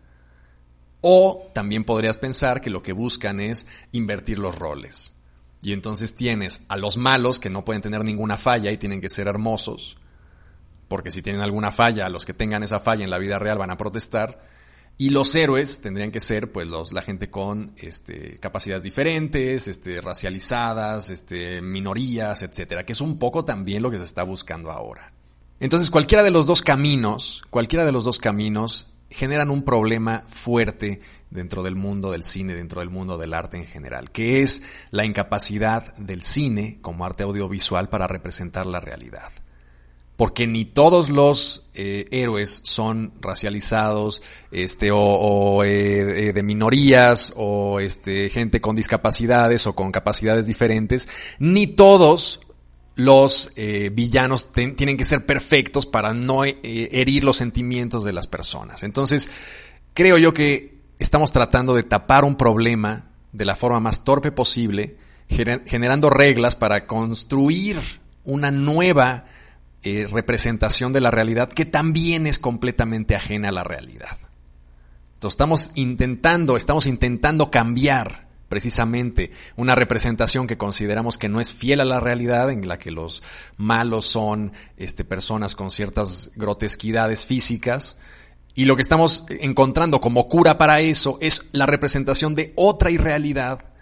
O 1.02 1.52
también 1.54 1.84
podrías 1.84 2.18
pensar 2.18 2.62
que 2.62 2.72
lo 2.72 2.82
que 2.82 2.94
buscan 2.94 3.40
es 3.40 3.68
invertir 3.92 4.40
los 4.40 4.58
roles. 4.58 5.14
Y 5.62 5.74
entonces 5.74 6.16
tienes 6.16 6.66
a 6.68 6.78
los 6.78 6.98
malos 6.98 7.40
que 7.40 7.52
no 7.52 7.64
pueden 7.64 7.84
tener 7.84 8.04
ninguna 8.04 8.38
falla 8.38 8.72
y 8.72 8.78
tienen 8.80 9.02
que 9.02 9.10
ser 9.10 9.28
hermosos, 9.28 9.98
porque 10.88 11.12
si 11.12 11.22
tienen 11.22 11.44
alguna 11.44 11.72
falla, 11.72 12.10
los 12.10 12.25
que 12.25 12.34
tengan 12.34 12.64
esa 12.64 12.80
falla 12.80 13.04
en 13.04 13.12
la 13.12 13.20
vida 13.20 13.38
real 13.38 13.60
van 13.60 13.70
a 13.70 13.78
protestar. 13.78 14.54
Y 14.98 15.10
los 15.10 15.36
héroes 15.36 15.82
tendrían 15.82 16.12
que 16.12 16.22
ser, 16.22 16.52
pues, 16.52 16.68
los, 16.68 16.94
la 16.94 17.02
gente 17.02 17.30
con 17.30 17.74
este, 17.78 18.38
capacidades 18.40 18.84
diferentes, 18.84 19.68
este, 19.68 20.00
racializadas, 20.00 21.10
este, 21.10 21.62
minorías, 21.62 22.44
etcétera, 22.44 22.86
que 22.86 22.94
es 22.94 23.02
un 23.02 23.20
poco 23.20 23.44
también 23.44 23.84
lo 23.84 23.92
que 23.92 23.98
se 23.98 24.04
está 24.04 24.24
buscando 24.24 24.72
ahora. 24.72 25.12
Entonces, 25.60 25.92
cualquiera 25.92 26.24
de 26.24 26.32
los 26.32 26.46
dos 26.46 26.62
caminos, 26.62 27.44
cualquiera 27.50 27.86
de 27.86 27.92
los 27.92 28.06
dos 28.06 28.20
caminos 28.20 28.88
generan 29.10 29.50
un 29.50 29.64
problema 29.64 30.24
fuerte 30.28 31.00
dentro 31.30 31.64
del 31.64 31.75
mundo 31.75 32.12
del 32.12 32.24
cine, 32.24 32.54
dentro 32.56 32.80
del 32.80 32.90
mundo 32.90 33.18
del 33.18 33.34
arte 33.34 33.58
en 33.58 33.66
general, 33.66 34.12
que 34.12 34.42
es 34.42 34.64
la 34.92 35.06
incapacidad 35.06 35.94
del 35.98 36.22
cine 36.22 36.80
como 36.82 37.06
arte 37.06 37.24
audiovisual 37.24 37.90
para 37.90 38.08
representar 38.08 38.66
la 38.66 38.80
realidad. 38.80 39.32
Porque 40.17 40.48
ni 40.48 40.63
todos 40.63 41.10
los 41.10 41.67
eh, 41.74 42.05
héroes 42.12 42.62
son 42.63 43.13
racializados, 43.19 44.22
este, 44.51 44.89
o, 44.93 45.63
eh, 45.63 46.31
de 46.31 46.43
minorías, 46.43 47.34
o 47.36 47.79
este, 47.81 48.29
gente 48.29 48.62
con 48.62 48.75
discapacidades 48.75 49.67
o 49.67 49.75
con 49.75 49.91
capacidades 49.91 50.48
diferentes, 50.48 51.10
ni 51.39 51.67
todos 51.67 52.39
los 52.95 53.51
eh, 53.57 53.89
villanos 53.93 54.51
tienen 54.51 54.98
que 54.98 55.03
ser 55.03 55.25
perfectos 55.25 55.86
para 55.86 56.13
no 56.13 56.45
eh, 56.45 56.55
herir 56.63 57.24
los 57.24 57.38
sentimientos 57.38 58.03
de 58.03 58.13
las 58.13 58.27
personas. 58.27 58.84
Entonces, 58.84 59.29
creo 59.93 60.17
yo 60.17 60.34
que 60.34 60.79
estamos 60.98 61.31
tratando 61.31 61.75
de 61.75 61.84
tapar 61.84 62.24
un 62.24 62.36
problema 62.36 63.12
de 63.34 63.45
la 63.45 63.55
forma 63.55 63.81
más 63.81 64.03
torpe 64.05 64.31
posible, 64.31 64.98
generando 65.27 66.10
reglas 66.10 66.55
para 66.55 66.88
construir 66.88 67.77
una 68.24 68.51
nueva 68.51 69.25
eh, 69.86 70.08
representación 70.12 70.94
de 70.94 71.00
la 71.00 71.12
realidad 71.12 71.48
que 71.54 71.63
también 71.63 72.25
es 72.25 72.39
completamente 72.39 73.15
ajena 73.15 73.50
a 73.50 73.51
la 73.51 73.63
realidad. 73.63 74.18
Entonces, 75.13 75.36
estamos 75.36 75.72
intentando, 75.75 76.58
estamos 76.58 76.88
intentando 76.88 77.51
cambiar 77.51 78.27
precisamente 78.50 79.30
una 79.56 79.75
representación 79.75 80.48
que 80.48 80.58
consideramos 80.58 81.20
que 81.20 81.30
no 81.30 81.39
es 81.39 81.54
fiel 81.54 81.82
a 81.82 81.86
la 81.86 82.00
realidad, 82.00 82.50
en 82.50 82.68
la 82.68 82.80
que 82.80 82.89
los 82.89 83.22
malos 83.58 84.08
son 84.08 84.54
este, 84.77 85.04
personas 85.04 85.56
con 85.56 85.70
ciertas 85.70 86.32
grotesquidades 86.36 87.24
físicas. 87.24 87.98
Y 88.56 88.65
lo 88.65 88.75
que 88.75 88.82
estamos 88.82 89.25
encontrando 89.30 90.01
como 90.01 90.27
cura 90.30 90.58
para 90.58 90.82
eso 90.82 91.20
es 91.22 91.50
la 91.51 91.68
representación 91.68 92.34
de 92.34 92.54
otra 92.56 92.89
irrealidad 92.89 93.75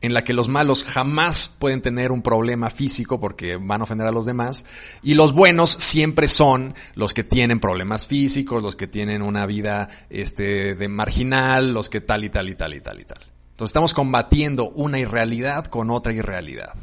en 0.00 0.12
la 0.12 0.22
que 0.22 0.34
los 0.34 0.48
malos 0.48 0.84
jamás 0.84 1.48
pueden 1.48 1.80
tener 1.80 2.12
un 2.12 2.22
problema 2.22 2.68
físico 2.70 3.18
porque 3.18 3.56
van 3.56 3.80
a 3.80 3.84
ofender 3.84 4.06
a 4.06 4.12
los 4.12 4.26
demás 4.26 4.66
y 5.02 5.14
los 5.14 5.32
buenos 5.32 5.70
siempre 5.70 6.28
son 6.28 6.74
los 6.94 7.14
que 7.14 7.24
tienen 7.24 7.58
problemas 7.58 8.06
físicos, 8.06 8.62
los 8.62 8.76
que 8.76 8.86
tienen 8.86 9.22
una 9.22 9.46
vida 9.46 9.88
este 10.10 10.74
de 10.74 10.88
marginal, 10.88 11.72
los 11.72 11.88
que 11.88 12.00
tal 12.00 12.24
y 12.24 12.30
tal 12.30 12.48
y 12.48 12.54
tal 12.54 12.74
y 12.74 12.80
tal 12.80 13.00
y 13.00 13.04
tal. 13.04 13.18
Entonces 13.54 13.70
estamos 13.70 13.94
combatiendo 13.94 14.68
una 14.70 14.98
irrealidad 14.98 15.66
con 15.66 15.90
otra 15.90 16.12
irrealidad. 16.12 16.74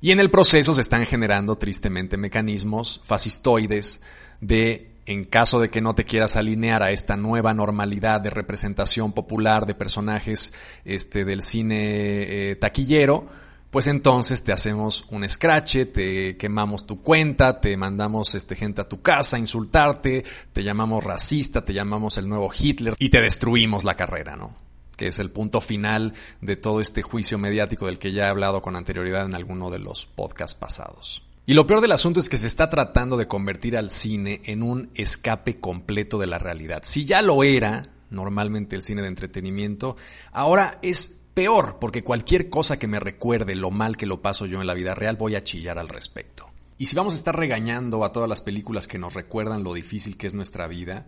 Y 0.00 0.12
en 0.12 0.20
el 0.20 0.30
proceso 0.30 0.74
se 0.74 0.82
están 0.82 1.06
generando 1.06 1.56
tristemente 1.56 2.16
mecanismos 2.16 3.00
fascistoides 3.02 4.02
de, 4.40 4.92
en 5.08 5.24
caso 5.24 5.58
de 5.58 5.70
que 5.70 5.80
no 5.80 5.94
te 5.94 6.04
quieras 6.04 6.36
alinear 6.36 6.82
a 6.82 6.90
esta 6.90 7.16
nueva 7.16 7.54
normalidad 7.54 8.20
de 8.20 8.28
representación 8.28 9.12
popular 9.12 9.64
de 9.64 9.74
personajes 9.74 10.52
este, 10.84 11.24
del 11.24 11.40
cine 11.40 12.50
eh, 12.50 12.56
taquillero, 12.56 13.24
pues 13.70 13.86
entonces 13.86 14.44
te 14.44 14.52
hacemos 14.52 15.06
un 15.08 15.26
scratch, 15.26 15.92
te 15.92 16.36
quemamos 16.36 16.86
tu 16.86 17.02
cuenta, 17.02 17.58
te 17.58 17.74
mandamos 17.78 18.34
este, 18.34 18.54
gente 18.54 18.82
a 18.82 18.88
tu 18.88 19.00
casa 19.00 19.36
a 19.36 19.40
insultarte, 19.40 20.24
te 20.52 20.62
llamamos 20.62 21.02
racista, 21.02 21.64
te 21.64 21.72
llamamos 21.72 22.18
el 22.18 22.28
nuevo 22.28 22.50
Hitler 22.56 22.94
y 22.98 23.08
te 23.08 23.22
destruimos 23.22 23.84
la 23.84 23.96
carrera, 23.96 24.36
¿no? 24.36 24.56
que 24.94 25.06
es 25.06 25.18
el 25.20 25.30
punto 25.30 25.60
final 25.62 26.12
de 26.42 26.56
todo 26.56 26.80
este 26.80 27.02
juicio 27.02 27.38
mediático 27.38 27.86
del 27.86 27.98
que 27.98 28.12
ya 28.12 28.26
he 28.26 28.28
hablado 28.28 28.60
con 28.60 28.76
anterioridad 28.76 29.24
en 29.24 29.34
alguno 29.34 29.70
de 29.70 29.78
los 29.78 30.06
podcasts 30.06 30.54
pasados. 30.54 31.27
Y 31.48 31.54
lo 31.54 31.66
peor 31.66 31.80
del 31.80 31.92
asunto 31.92 32.20
es 32.20 32.28
que 32.28 32.36
se 32.36 32.46
está 32.46 32.68
tratando 32.68 33.16
de 33.16 33.26
convertir 33.26 33.74
al 33.74 33.88
cine 33.88 34.42
en 34.44 34.62
un 34.62 34.90
escape 34.94 35.58
completo 35.58 36.18
de 36.18 36.26
la 36.26 36.36
realidad. 36.38 36.82
Si 36.84 37.06
ya 37.06 37.22
lo 37.22 37.42
era, 37.42 37.84
normalmente 38.10 38.76
el 38.76 38.82
cine 38.82 39.00
de 39.00 39.08
entretenimiento, 39.08 39.96
ahora 40.30 40.78
es 40.82 41.24
peor, 41.32 41.78
porque 41.80 42.04
cualquier 42.04 42.50
cosa 42.50 42.78
que 42.78 42.86
me 42.86 43.00
recuerde 43.00 43.54
lo 43.54 43.70
mal 43.70 43.96
que 43.96 44.04
lo 44.04 44.20
paso 44.20 44.44
yo 44.44 44.60
en 44.60 44.66
la 44.66 44.74
vida 44.74 44.94
real, 44.94 45.16
voy 45.16 45.36
a 45.36 45.42
chillar 45.42 45.78
al 45.78 45.88
respecto. 45.88 46.50
Y 46.76 46.84
si 46.84 46.96
vamos 46.96 47.14
a 47.14 47.16
estar 47.16 47.34
regañando 47.34 48.04
a 48.04 48.12
todas 48.12 48.28
las 48.28 48.42
películas 48.42 48.86
que 48.86 48.98
nos 48.98 49.14
recuerdan 49.14 49.64
lo 49.64 49.72
difícil 49.72 50.18
que 50.18 50.26
es 50.26 50.34
nuestra 50.34 50.66
vida, 50.66 51.06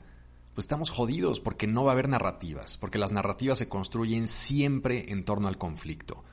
pues 0.54 0.64
estamos 0.64 0.88
jodidos 0.88 1.40
porque 1.40 1.66
no 1.66 1.84
va 1.84 1.90
a 1.90 1.92
haber 1.92 2.08
narrativas, 2.08 2.78
porque 2.78 2.98
las 2.98 3.12
narrativas 3.12 3.58
se 3.58 3.68
construyen 3.68 4.26
siempre 4.26 5.12
en 5.12 5.22
torno 5.22 5.48
al 5.48 5.58
conflicto. 5.58 6.24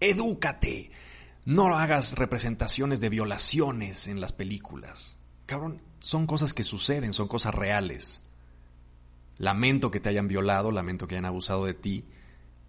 Edúcate. 0.00 0.90
No 1.48 1.74
hagas 1.78 2.18
representaciones 2.18 3.00
de 3.00 3.08
violaciones 3.08 4.06
en 4.06 4.20
las 4.20 4.34
películas. 4.34 5.16
Cabrón, 5.46 5.80
son 5.98 6.26
cosas 6.26 6.52
que 6.52 6.62
suceden, 6.62 7.14
son 7.14 7.26
cosas 7.26 7.54
reales. 7.54 8.22
Lamento 9.38 9.90
que 9.90 9.98
te 9.98 10.10
hayan 10.10 10.28
violado, 10.28 10.70
lamento 10.70 11.08
que 11.08 11.14
hayan 11.14 11.24
abusado 11.24 11.64
de 11.64 11.72
ti, 11.72 12.04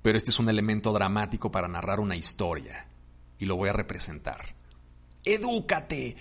pero 0.02 0.18
este 0.18 0.32
es 0.32 0.40
un 0.40 0.48
elemento 0.48 0.94
dramático 0.94 1.52
para 1.52 1.68
narrar 1.68 2.00
una 2.00 2.16
historia 2.16 2.88
y 3.38 3.48
lo 3.48 3.58
voy 3.58 3.68
a 3.68 3.74
representar. 3.74 4.56
Edúcate 5.26 6.16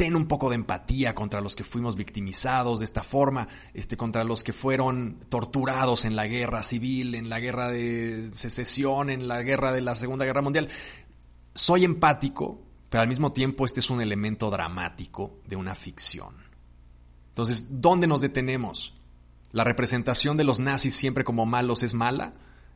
ten 0.00 0.16
un 0.16 0.26
poco 0.26 0.48
de 0.48 0.54
empatía 0.54 1.14
contra 1.14 1.42
los 1.42 1.54
que 1.54 1.62
fuimos 1.62 1.94
victimizados 1.94 2.78
de 2.78 2.86
esta 2.86 3.02
forma, 3.02 3.46
este, 3.74 3.98
contra 3.98 4.24
los 4.24 4.42
que 4.42 4.54
fueron 4.54 5.20
torturados 5.28 6.06
en 6.06 6.16
la 6.16 6.26
guerra 6.26 6.62
civil, 6.62 7.14
en 7.14 7.28
la 7.28 7.38
guerra 7.38 7.68
de 7.68 8.30
secesión, 8.32 9.10
en 9.10 9.28
la 9.28 9.42
guerra 9.42 9.72
de 9.72 9.82
la 9.82 9.94
Segunda 9.94 10.24
Guerra 10.24 10.40
Mundial. 10.40 10.70
Soy 11.54 11.84
empático, 11.84 12.62
pero 12.88 13.02
al 13.02 13.08
mismo 13.08 13.32
tiempo 13.32 13.66
este 13.66 13.80
es 13.80 13.90
un 13.90 14.00
elemento 14.00 14.50
dramático 14.50 15.40
de 15.46 15.56
una 15.56 15.74
ficción. 15.74 16.34
Entonces, 17.28 17.80
¿dónde 17.80 18.06
nos 18.06 18.20
detenemos? 18.20 18.94
¿La 19.52 19.64
representación 19.64 20.36
de 20.36 20.44
los 20.44 20.60
nazis 20.60 20.94
siempre 20.94 21.24
como 21.24 21.46
malos 21.46 21.82
es 21.82 21.94
mala? 21.94 22.34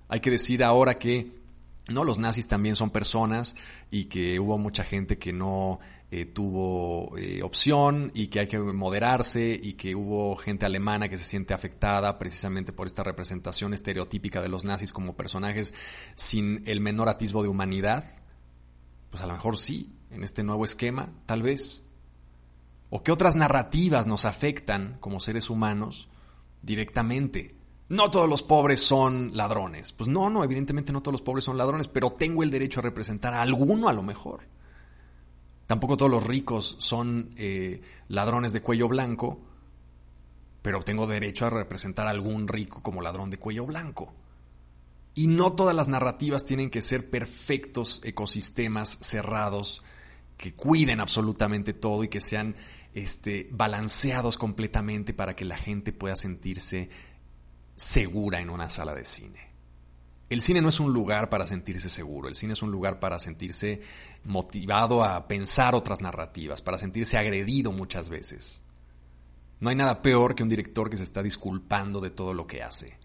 Hay 0.08 0.20
que 0.20 0.30
decir 0.30 0.62
ahora 0.64 0.98
que 0.98 1.44
no, 1.88 2.02
los 2.02 2.18
nazis 2.18 2.48
también 2.48 2.76
son 2.76 2.90
personas 2.90 3.56
y 3.90 4.06
que 4.06 4.40
hubo 4.40 4.56
mucha 4.56 4.84
gente 4.84 5.18
que 5.18 5.34
no 5.34 5.80
eh, 6.10 6.24
tuvo 6.24 7.16
eh, 7.18 7.42
opción 7.42 8.10
y 8.14 8.28
que 8.28 8.40
hay 8.40 8.46
que 8.46 8.58
moderarse 8.58 9.58
y 9.62 9.74
que 9.74 9.94
hubo 9.94 10.34
gente 10.36 10.64
alemana 10.64 11.10
que 11.10 11.18
se 11.18 11.24
siente 11.24 11.52
afectada 11.52 12.18
precisamente 12.18 12.72
por 12.72 12.86
esta 12.86 13.02
representación 13.02 13.74
estereotípica 13.74 14.40
de 14.40 14.48
los 14.48 14.64
nazis 14.64 14.94
como 14.94 15.14
personajes 15.14 15.74
sin 16.14 16.62
el 16.66 16.80
menor 16.80 17.10
atisbo 17.10 17.42
de 17.42 17.48
humanidad. 17.48 18.04
Pues 19.14 19.22
a 19.22 19.28
lo 19.28 19.34
mejor 19.34 19.56
sí, 19.56 19.94
en 20.10 20.24
este 20.24 20.42
nuevo 20.42 20.64
esquema, 20.64 21.08
tal 21.24 21.40
vez. 21.40 21.84
¿O 22.90 23.04
qué 23.04 23.12
otras 23.12 23.36
narrativas 23.36 24.08
nos 24.08 24.24
afectan 24.24 24.96
como 24.98 25.20
seres 25.20 25.50
humanos 25.50 26.08
directamente? 26.62 27.54
no 27.88 28.10
todos 28.10 28.28
los 28.28 28.42
pobres 28.42 28.80
son 28.80 29.30
ladrones. 29.36 29.92
Pues 29.92 30.08
no, 30.08 30.30
no, 30.30 30.42
evidentemente 30.42 30.92
no 30.92 31.00
todos 31.00 31.12
los 31.12 31.22
pobres 31.22 31.44
son 31.44 31.56
ladrones, 31.56 31.86
pero 31.86 32.10
tengo 32.10 32.42
el 32.42 32.50
derecho 32.50 32.80
a 32.80 32.82
representar 32.82 33.34
a 33.34 33.42
alguno 33.42 33.88
a 33.88 33.92
lo 33.92 34.02
mejor. 34.02 34.48
Tampoco 35.68 35.96
todos 35.96 36.10
los 36.10 36.26
ricos 36.26 36.74
son 36.80 37.30
eh, 37.36 37.82
ladrones 38.08 38.52
de 38.52 38.62
cuello 38.62 38.88
blanco, 38.88 39.40
pero 40.60 40.80
tengo 40.80 41.06
derecho 41.06 41.46
a 41.46 41.50
representar 41.50 42.08
a 42.08 42.10
algún 42.10 42.48
rico 42.48 42.82
como 42.82 43.00
ladrón 43.00 43.30
de 43.30 43.38
cuello 43.38 43.64
blanco. 43.64 44.12
Y 45.14 45.28
no 45.28 45.52
todas 45.52 45.74
las 45.74 45.88
narrativas 45.88 46.44
tienen 46.44 46.70
que 46.70 46.82
ser 46.82 47.08
perfectos 47.08 48.00
ecosistemas 48.04 48.98
cerrados 49.00 49.82
que 50.36 50.54
cuiden 50.54 51.00
absolutamente 51.00 51.72
todo 51.72 52.02
y 52.02 52.08
que 52.08 52.20
sean 52.20 52.56
este, 52.94 53.48
balanceados 53.52 54.38
completamente 54.38 55.14
para 55.14 55.36
que 55.36 55.44
la 55.44 55.56
gente 55.56 55.92
pueda 55.92 56.16
sentirse 56.16 56.90
segura 57.76 58.40
en 58.40 58.50
una 58.50 58.70
sala 58.70 58.94
de 58.94 59.04
cine. 59.04 59.54
El 60.30 60.42
cine 60.42 60.60
no 60.60 60.68
es 60.68 60.80
un 60.80 60.92
lugar 60.92 61.28
para 61.28 61.46
sentirse 61.46 61.88
seguro, 61.88 62.28
el 62.28 62.34
cine 62.34 62.54
es 62.54 62.62
un 62.62 62.70
lugar 62.70 62.98
para 62.98 63.18
sentirse 63.18 63.82
motivado 64.24 65.04
a 65.04 65.28
pensar 65.28 65.74
otras 65.74 66.00
narrativas, 66.00 66.62
para 66.62 66.78
sentirse 66.78 67.18
agredido 67.18 67.72
muchas 67.72 68.08
veces. 68.08 68.62
No 69.60 69.70
hay 69.70 69.76
nada 69.76 70.02
peor 70.02 70.34
que 70.34 70.42
un 70.42 70.48
director 70.48 70.90
que 70.90 70.96
se 70.96 71.02
está 71.02 71.22
disculpando 71.22 72.00
de 72.00 72.10
todo 72.10 72.32
lo 72.34 72.46
que 72.46 72.62
hace. 72.62 72.98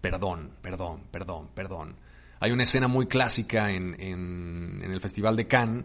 Perdón, 0.00 0.52
perdón, 0.62 1.04
perdón, 1.10 1.48
perdón. 1.54 1.96
Hay 2.40 2.52
una 2.52 2.62
escena 2.62 2.88
muy 2.88 3.06
clásica 3.06 3.70
en, 3.70 3.96
en, 4.00 4.80
el 4.82 5.00
Festival 5.00 5.36
de 5.36 5.46
Cannes 5.46 5.84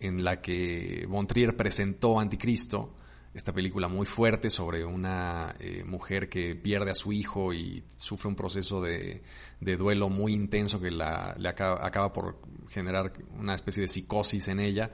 en 0.00 0.22
la 0.22 0.42
que 0.42 1.06
Montrier 1.08 1.56
presentó 1.56 2.20
Anticristo 2.20 2.94
esta 3.34 3.52
película 3.52 3.88
muy 3.88 4.06
fuerte 4.06 4.48
sobre 4.48 4.84
una 4.84 5.56
eh, 5.58 5.82
mujer 5.84 6.28
que 6.28 6.54
pierde 6.54 6.92
a 6.92 6.94
su 6.94 7.12
hijo 7.12 7.52
y 7.52 7.82
sufre 7.96 8.28
un 8.28 8.36
proceso 8.36 8.80
de, 8.80 9.22
duelo 9.60 10.08
muy 10.08 10.34
intenso 10.34 10.80
que 10.80 10.92
la, 10.92 11.34
le 11.36 11.48
acaba, 11.48 12.12
por 12.12 12.38
generar 12.68 13.12
una 13.36 13.56
especie 13.56 13.80
de 13.80 13.88
psicosis 13.88 14.46
en 14.48 14.60
ella. 14.60 14.92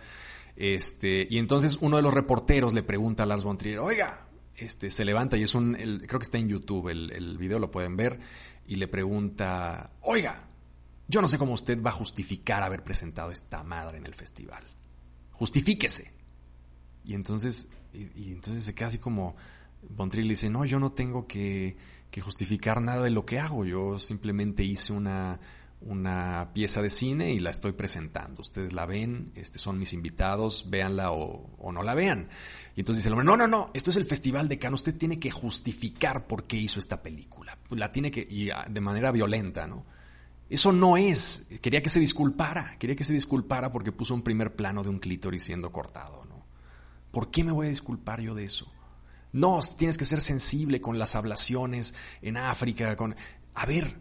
Este, 0.57 1.27
y 1.29 1.39
entonces 1.39 1.77
uno 1.83 1.97
de 1.97 2.03
los 2.03 2.15
reporteros 2.15 2.73
le 2.73 2.83
pregunta 2.83 3.25
a 3.25 3.27
Lars 3.27 3.45
von 3.45 3.59
Trier, 3.59 3.79
oiga, 3.79 4.27
este, 4.57 4.91
se 4.91 5.05
levanta 5.05 5.37
y 5.37 5.43
es 5.43 5.55
un, 5.55 5.75
creo 5.75 6.19
que 6.19 6.25
está 6.25 6.39
en 6.39 6.49
YouTube, 6.49 6.89
el, 6.89 7.13
el 7.13 7.37
video 7.37 7.59
lo 7.59 7.71
pueden 7.71 7.97
ver, 7.97 8.19
y 8.71 8.77
le 8.77 8.89
pregunta, 8.89 9.93
oiga, 10.03 10.49
yo 11.09 11.21
no 11.21 11.29
sé 11.29 11.39
cómo 11.39 11.53
usted 11.53 11.83
va 11.83 11.91
a 11.91 11.93
justificar 11.93 12.63
haber 12.63 12.85
presentado 12.85 13.31
esta 13.31 13.63
madre 13.63 13.99
en 13.99 14.07
el 14.07 14.15
festival. 14.15 14.65
Justifíquese. 15.33 16.13
Y 17.05 17.15
entonces 17.15 17.69
y, 17.93 18.33
entonces 18.33 18.65
se 18.65 18.75
queda 18.75 18.89
así 18.89 18.99
como, 18.99 19.35
Bontrill 19.89 20.29
dice, 20.29 20.51
no, 20.51 20.65
yo 20.65 20.79
no 20.79 20.93
tengo 20.93 21.27
que, 21.27 21.77
justificar 22.23 22.81
nada 22.81 23.03
de 23.03 23.11
lo 23.11 23.25
que 23.25 23.39
hago, 23.39 23.65
yo 23.65 23.99
simplemente 23.99 24.63
hice 24.63 24.93
una, 24.93 25.41
una 25.83 26.51
pieza 26.53 26.83
de 26.83 26.91
cine 26.91 27.33
y 27.33 27.41
la 27.41 27.51
estoy 27.51 27.73
presentando. 27.73 28.43
Ustedes 28.43 28.73
la 28.73 28.87
ven, 28.87 29.33
este, 29.35 29.59
son 29.59 29.79
mis 29.79 29.93
invitados, 29.93 30.69
véanla 30.69 31.13
o, 31.13 31.73
no 31.73 31.83
la 31.83 31.95
vean. 31.95 32.29
Y 32.77 32.81
entonces 32.81 33.03
dice 33.03 33.09
el 33.09 33.15
hombre, 33.15 33.27
no, 33.27 33.37
no, 33.37 33.47
no, 33.47 33.71
esto 33.73 33.91
es 33.91 33.97
el 33.97 34.05
Festival 34.05 34.49
de 34.49 34.59
Cannes, 34.59 34.81
usted 34.81 34.97
tiene 34.97 35.19
que 35.19 35.31
justificar 35.31 36.27
por 36.27 36.45
qué 36.45 36.57
hizo 36.57 36.79
esta 36.79 37.03
película. 37.03 37.59
La 37.71 37.91
tiene 37.91 38.11
que, 38.11 38.27
y 38.29 38.51
ah, 38.51 38.67
de 38.69 38.81
manera 38.81 39.11
violenta, 39.11 39.67
¿no? 39.67 39.87
Eso 40.51 40.73
no 40.73 40.97
es, 40.97 41.47
quería 41.63 41.81
que 41.81 41.91
se 41.91 42.01
disculpara, 42.01 42.77
quería 42.79 42.97
que 42.97 43.05
se 43.05 43.13
disculpara 43.13 43.71
porque 43.71 43.93
puso 43.93 44.15
un 44.15 44.23
primer 44.23 44.57
plano 44.57 44.83
de 44.83 44.89
un 44.89 44.99
clítoris 44.99 45.45
siendo 45.45 45.71
cortado, 45.71 46.25
¿no? 46.25 46.45
¿Por 47.13 47.31
qué 47.31 47.45
me 47.45 47.53
voy 47.53 47.67
a 47.67 47.71
disculpar 47.71 48.21
yo 48.21 48.35
de 48.35 48.45
eso? 48.45 48.71
No, 49.33 49.61
tienes 49.79 49.97
que 49.97 50.05
ser 50.05 50.21
sensible 50.21 50.81
con 50.81 50.99
las 50.99 51.15
ablaciones 51.15 51.95
en 52.21 52.37
África, 52.37 52.97
con... 52.97 53.15
A 53.55 53.67
ver, 53.67 53.97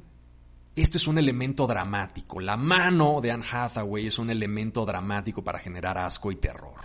esto 0.75 0.97
es 0.97 1.07
un 1.07 1.17
elemento 1.17 1.67
dramático. 1.67 2.39
La 2.39 2.57
mano 2.57 3.21
de 3.21 3.31
Anne 3.31 3.45
Hathaway 3.51 4.07
es 4.07 4.19
un 4.19 4.29
elemento 4.29 4.85
dramático 4.85 5.43
para 5.43 5.59
generar 5.59 5.97
asco 5.97 6.31
y 6.31 6.35
terror. 6.35 6.79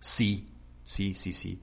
Sí, 0.00 0.48
sí, 0.82 1.14
sí, 1.14 1.32
sí. 1.32 1.62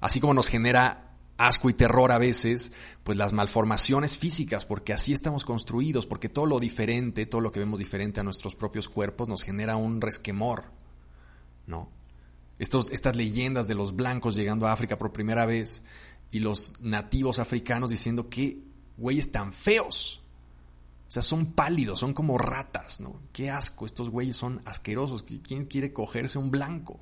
Así 0.00 0.20
como 0.20 0.34
nos 0.34 0.48
genera 0.48 1.16
asco 1.36 1.70
y 1.70 1.74
terror 1.74 2.12
a 2.12 2.18
veces, 2.18 2.72
pues 3.02 3.16
las 3.16 3.32
malformaciones 3.32 4.18
físicas, 4.18 4.66
porque 4.66 4.92
así 4.92 5.12
estamos 5.12 5.44
construidos, 5.44 6.06
porque 6.06 6.28
todo 6.28 6.46
lo 6.46 6.58
diferente, 6.58 7.26
todo 7.26 7.40
lo 7.40 7.50
que 7.50 7.60
vemos 7.60 7.78
diferente 7.78 8.20
a 8.20 8.24
nuestros 8.24 8.54
propios 8.54 8.88
cuerpos 8.88 9.26
nos 9.28 9.42
genera 9.42 9.76
un 9.76 10.00
resquemor, 10.00 10.64
¿no? 11.66 11.88
estas 12.58 13.16
leyendas 13.16 13.68
de 13.68 13.74
los 13.74 13.96
blancos 13.96 14.34
llegando 14.34 14.66
a 14.66 14.72
África 14.72 14.98
por 14.98 15.12
primera 15.12 15.46
vez 15.46 15.82
y 16.30 16.40
los 16.40 16.74
nativos 16.82 17.38
africanos 17.38 17.88
diciendo 17.88 18.28
que 18.28 18.62
güeyes 18.98 19.32
tan 19.32 19.52
feos. 19.54 20.19
O 21.10 21.12
sea, 21.12 21.22
son 21.22 21.46
pálidos, 21.54 21.98
son 21.98 22.14
como 22.14 22.38
ratas, 22.38 23.00
¿no? 23.00 23.20
Qué 23.32 23.50
asco, 23.50 23.84
estos 23.84 24.10
güeyes 24.10 24.36
son 24.36 24.62
asquerosos. 24.64 25.24
¿Quién 25.42 25.66
quiere 25.66 25.92
cogerse 25.92 26.38
un 26.38 26.52
blanco? 26.52 27.00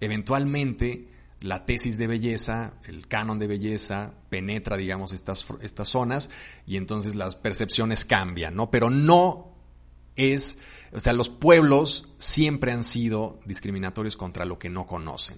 Eventualmente, 0.00 1.10
la 1.40 1.66
tesis 1.66 1.98
de 1.98 2.06
belleza, 2.06 2.72
el 2.86 3.06
canon 3.06 3.38
de 3.38 3.46
belleza, 3.46 4.14
penetra, 4.30 4.78
digamos, 4.78 5.12
estas, 5.12 5.44
estas 5.60 5.88
zonas 5.88 6.30
y 6.66 6.78
entonces 6.78 7.16
las 7.16 7.36
percepciones 7.36 8.06
cambian, 8.06 8.54
¿no? 8.54 8.70
Pero 8.70 8.88
no 8.88 9.52
es 10.16 10.58
o 10.92 11.00
sea, 11.00 11.12
los 11.12 11.28
pueblos 11.28 12.12
siempre 12.18 12.72
han 12.72 12.82
sido 12.82 13.38
discriminatorios 13.44 14.16
contra 14.16 14.44
lo 14.44 14.58
que 14.58 14.70
no 14.70 14.86
conocen. 14.86 15.36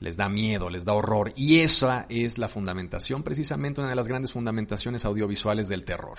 Les 0.00 0.16
da 0.16 0.28
miedo, 0.28 0.70
les 0.70 0.84
da 0.84 0.92
horror. 0.92 1.32
Y 1.34 1.60
esa 1.60 2.06
es 2.08 2.38
la 2.38 2.48
fundamentación, 2.48 3.22
precisamente 3.22 3.80
una 3.80 3.90
de 3.90 3.96
las 3.96 4.06
grandes 4.06 4.32
fundamentaciones 4.32 5.04
audiovisuales 5.04 5.68
del 5.68 5.84
terror. 5.84 6.18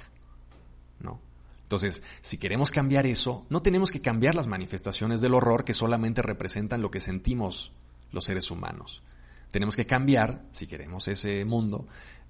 Entonces, 1.70 2.02
si 2.24 2.40
queremos 2.40 2.72
cambiar 2.72 3.06
eso, 3.06 3.46
no 3.50 3.62
tenemos 3.62 3.92
que 3.92 4.02
cambiar 4.02 4.34
las 4.34 4.48
manifestaciones 4.48 5.22
del 5.22 5.36
horror 5.36 5.64
que 5.64 5.76
solamente 5.76 6.24
representan 6.24 6.82
lo 6.82 6.90
que 6.90 7.00
sentimos 7.00 7.72
los 8.12 8.26
seres 8.26 8.50
humanos. 8.50 9.04
Tenemos 9.52 9.76
que 9.76 9.86
cambiar, 9.86 10.42
si 10.52 10.66
queremos 10.66 11.08
ese 11.08 11.46
mundo, 11.46 11.86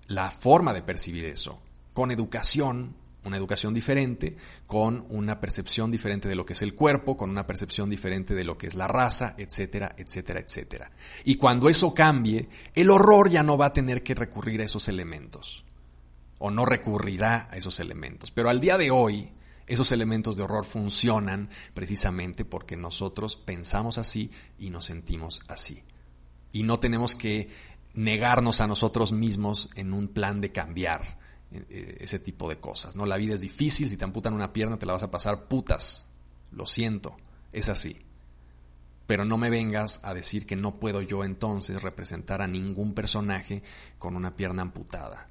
la 0.07 0.29
forma 0.29 0.73
de 0.73 0.81
percibir 0.81 1.23
eso, 1.23 1.61
con 1.93 2.11
educación, 2.11 2.95
una 3.23 3.37
educación 3.37 3.73
diferente, 3.73 4.35
con 4.67 5.05
una 5.07 5.39
percepción 5.39 5.89
diferente 5.89 6.27
de 6.27 6.35
lo 6.35 6.45
que 6.45 6.51
es 6.51 6.61
el 6.61 6.75
cuerpo, 6.75 7.15
con 7.15 7.29
una 7.29 7.47
percepción 7.47 7.87
diferente 7.87 8.33
de 8.33 8.43
lo 8.43 8.57
que 8.57 8.67
es 8.67 8.75
la 8.75 8.89
raza, 8.89 9.35
etcétera, 9.37 9.95
etcétera, 9.97 10.41
etcétera. 10.41 10.91
Y 11.23 11.35
cuando 11.35 11.69
eso 11.69 11.93
cambie, 11.93 12.49
el 12.75 12.89
horror 12.89 13.29
ya 13.29 13.43
no 13.43 13.57
va 13.57 13.67
a 13.67 13.73
tener 13.73 14.03
que 14.03 14.15
recurrir 14.15 14.59
a 14.59 14.65
esos 14.65 14.89
elementos, 14.89 15.63
o 16.39 16.49
no 16.49 16.65
recurrirá 16.65 17.47
a 17.51 17.57
esos 17.57 17.79
elementos. 17.79 18.31
Pero 18.31 18.49
al 18.49 18.59
día 18.59 18.77
de 18.77 18.91
hoy, 18.91 19.29
esos 19.67 19.91
elementos 19.91 20.35
de 20.35 20.43
horror 20.43 20.65
funcionan 20.65 21.49
precisamente 21.73 22.43
porque 22.43 22.75
nosotros 22.75 23.37
pensamos 23.37 23.99
así 23.99 24.31
y 24.57 24.71
nos 24.71 24.85
sentimos 24.85 25.41
así. 25.47 25.83
Y 26.51 26.63
no 26.63 26.79
tenemos 26.79 27.13
que 27.13 27.49
negarnos 27.93 28.61
a 28.61 28.67
nosotros 28.67 29.11
mismos 29.11 29.69
en 29.75 29.93
un 29.93 30.07
plan 30.07 30.41
de 30.41 30.51
cambiar 30.51 31.19
eh, 31.51 31.97
ese 31.99 32.19
tipo 32.19 32.49
de 32.49 32.59
cosas, 32.59 32.95
¿no? 32.95 33.05
La 33.05 33.17
vida 33.17 33.33
es 33.33 33.41
difícil, 33.41 33.89
si 33.89 33.97
te 33.97 34.03
amputan 34.03 34.33
una 34.33 34.53
pierna 34.53 34.77
te 34.77 34.85
la 34.85 34.93
vas 34.93 35.03
a 35.03 35.11
pasar 35.11 35.47
putas, 35.47 36.07
lo 36.51 36.65
siento, 36.65 37.15
es 37.51 37.69
así. 37.69 38.01
Pero 39.05 39.25
no 39.25 39.37
me 39.37 39.49
vengas 39.49 40.01
a 40.03 40.13
decir 40.13 40.45
que 40.45 40.55
no 40.55 40.79
puedo 40.79 41.01
yo 41.01 41.23
entonces 41.23 41.81
representar 41.81 42.41
a 42.41 42.47
ningún 42.47 42.93
personaje 42.93 43.63
con 43.97 44.15
una 44.15 44.35
pierna 44.35 44.61
amputada, 44.61 45.28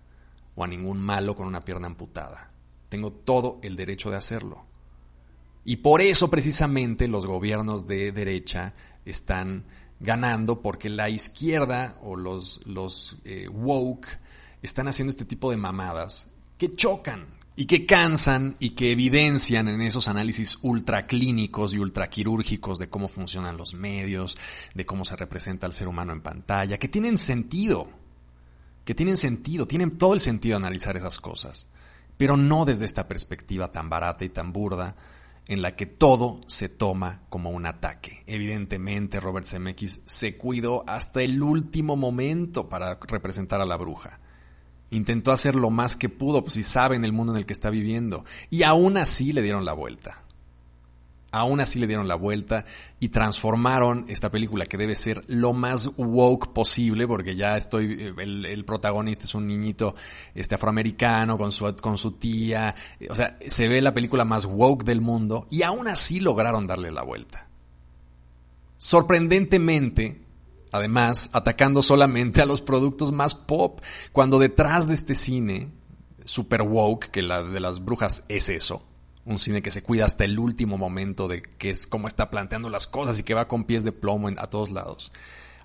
o 0.58 0.64
a 0.64 0.66
ningún 0.66 1.00
malo 1.00 1.36
con 1.36 1.46
una 1.46 1.64
pierna 1.64 1.86
amputada. 1.86 2.50
Tengo 2.88 3.12
todo 3.12 3.60
el 3.62 3.76
derecho 3.76 4.10
de 4.10 4.16
hacerlo. 4.16 4.66
Y 5.64 5.76
por 5.76 6.00
eso 6.00 6.28
precisamente 6.28 7.06
los 7.06 7.26
gobiernos 7.26 7.86
de 7.86 8.10
derecha 8.10 8.74
están 9.04 9.66
ganando, 10.00 10.60
porque 10.60 10.88
la 10.88 11.10
izquierda 11.10 11.96
o 12.02 12.16
los, 12.16 12.60
los 12.66 13.18
eh, 13.24 13.48
woke 13.48 14.08
están 14.60 14.88
haciendo 14.88 15.10
este 15.10 15.24
tipo 15.24 15.52
de 15.52 15.58
mamadas 15.58 16.32
que 16.56 16.74
chocan 16.74 17.26
y 17.54 17.66
que 17.66 17.86
cansan 17.86 18.56
y 18.58 18.70
que 18.70 18.90
evidencian 18.90 19.68
en 19.68 19.80
esos 19.80 20.08
análisis 20.08 20.58
ultraclínicos 20.62 21.72
y 21.72 21.78
ultraquirúrgicos 21.78 22.80
de 22.80 22.88
cómo 22.88 23.06
funcionan 23.06 23.56
los 23.56 23.74
medios, 23.74 24.36
de 24.74 24.86
cómo 24.86 25.04
se 25.04 25.14
representa 25.14 25.66
al 25.66 25.72
ser 25.72 25.86
humano 25.86 26.12
en 26.12 26.20
pantalla, 26.20 26.78
que 26.78 26.88
tienen 26.88 27.16
sentido, 27.16 27.88
que 28.88 28.94
tienen 28.94 29.18
sentido, 29.18 29.66
tienen 29.66 29.98
todo 29.98 30.14
el 30.14 30.20
sentido 30.20 30.56
analizar 30.56 30.96
esas 30.96 31.18
cosas, 31.18 31.66
pero 32.16 32.38
no 32.38 32.64
desde 32.64 32.86
esta 32.86 33.06
perspectiva 33.06 33.70
tan 33.70 33.90
barata 33.90 34.24
y 34.24 34.30
tan 34.30 34.50
burda 34.50 34.96
en 35.46 35.60
la 35.60 35.76
que 35.76 35.84
todo 35.84 36.36
se 36.46 36.70
toma 36.70 37.20
como 37.28 37.50
un 37.50 37.66
ataque. 37.66 38.24
Evidentemente 38.26 39.20
Robert 39.20 39.44
Zemeckis 39.44 40.00
se 40.06 40.38
cuidó 40.38 40.84
hasta 40.86 41.20
el 41.20 41.42
último 41.42 41.96
momento 41.96 42.70
para 42.70 42.98
representar 42.98 43.60
a 43.60 43.66
la 43.66 43.76
bruja 43.76 44.20
Intentó 44.90 45.32
hacer 45.32 45.54
lo 45.54 45.68
más 45.68 45.96
que 45.96 46.08
pudo, 46.08 46.42
pues 46.42 46.54
si 46.54 46.62
sabe 46.62 46.96
en 46.96 47.04
el 47.04 47.12
mundo 47.12 47.34
en 47.34 47.38
el 47.40 47.46
que 47.46 47.52
está 47.52 47.68
viviendo. 47.68 48.24
Y 48.48 48.62
aún 48.62 48.96
así 48.96 49.32
le 49.32 49.42
dieron 49.42 49.66
la 49.66 49.74
vuelta. 49.74 50.22
Aún 51.30 51.60
así 51.60 51.78
le 51.78 51.86
dieron 51.86 52.08
la 52.08 52.14
vuelta 52.14 52.64
y 53.00 53.10
transformaron 53.10 54.06
esta 54.08 54.30
película 54.30 54.64
que 54.64 54.78
debe 54.78 54.94
ser 54.94 55.22
lo 55.26 55.52
más 55.52 55.90
woke 55.98 56.54
posible, 56.54 57.06
porque 57.06 57.36
ya 57.36 57.56
estoy, 57.56 58.14
el, 58.18 58.64
protagonista 58.64 59.24
es 59.24 59.34
un 59.34 59.46
niñito 59.46 59.94
este 60.34 60.54
afroamericano 60.54 61.36
con 61.36 61.52
su, 61.52 61.74
con 61.82 61.98
su 61.98 62.12
tía, 62.12 62.74
o 63.10 63.14
sea, 63.14 63.38
se 63.46 63.68
ve 63.68 63.82
la 63.82 63.92
película 63.92 64.24
más 64.24 64.46
woke 64.46 64.84
del 64.84 65.02
mundo 65.02 65.46
y 65.50 65.62
aún 65.62 65.86
así 65.86 66.20
lograron 66.20 66.66
darle 66.66 66.90
la 66.90 67.02
vuelta. 67.02 67.46
Sorprendentemente, 68.78 70.22
Además, 70.70 71.30
atacando 71.32 71.82
solamente 71.82 72.42
a 72.42 72.46
los 72.46 72.60
productos 72.60 73.12
más 73.12 73.34
pop, 73.34 73.80
cuando 74.12 74.38
detrás 74.38 74.86
de 74.86 74.94
este 74.94 75.14
cine 75.14 75.72
super 76.24 76.62
woke, 76.62 77.10
que 77.10 77.22
la 77.22 77.42
de 77.42 77.60
las 77.60 77.82
brujas 77.82 78.24
es 78.28 78.50
eso, 78.50 78.82
un 79.24 79.38
cine 79.38 79.62
que 79.62 79.70
se 79.70 79.82
cuida 79.82 80.04
hasta 80.04 80.24
el 80.24 80.38
último 80.38 80.78
momento 80.78 81.28
de 81.28 81.42
que 81.42 81.70
es 81.70 81.86
cómo 81.86 82.06
está 82.06 82.30
planteando 82.30 82.70
las 82.70 82.86
cosas 82.86 83.18
y 83.18 83.22
que 83.22 83.34
va 83.34 83.48
con 83.48 83.64
pies 83.64 83.84
de 83.84 83.92
plomo 83.92 84.28
a 84.36 84.50
todos 84.50 84.70
lados. 84.70 85.12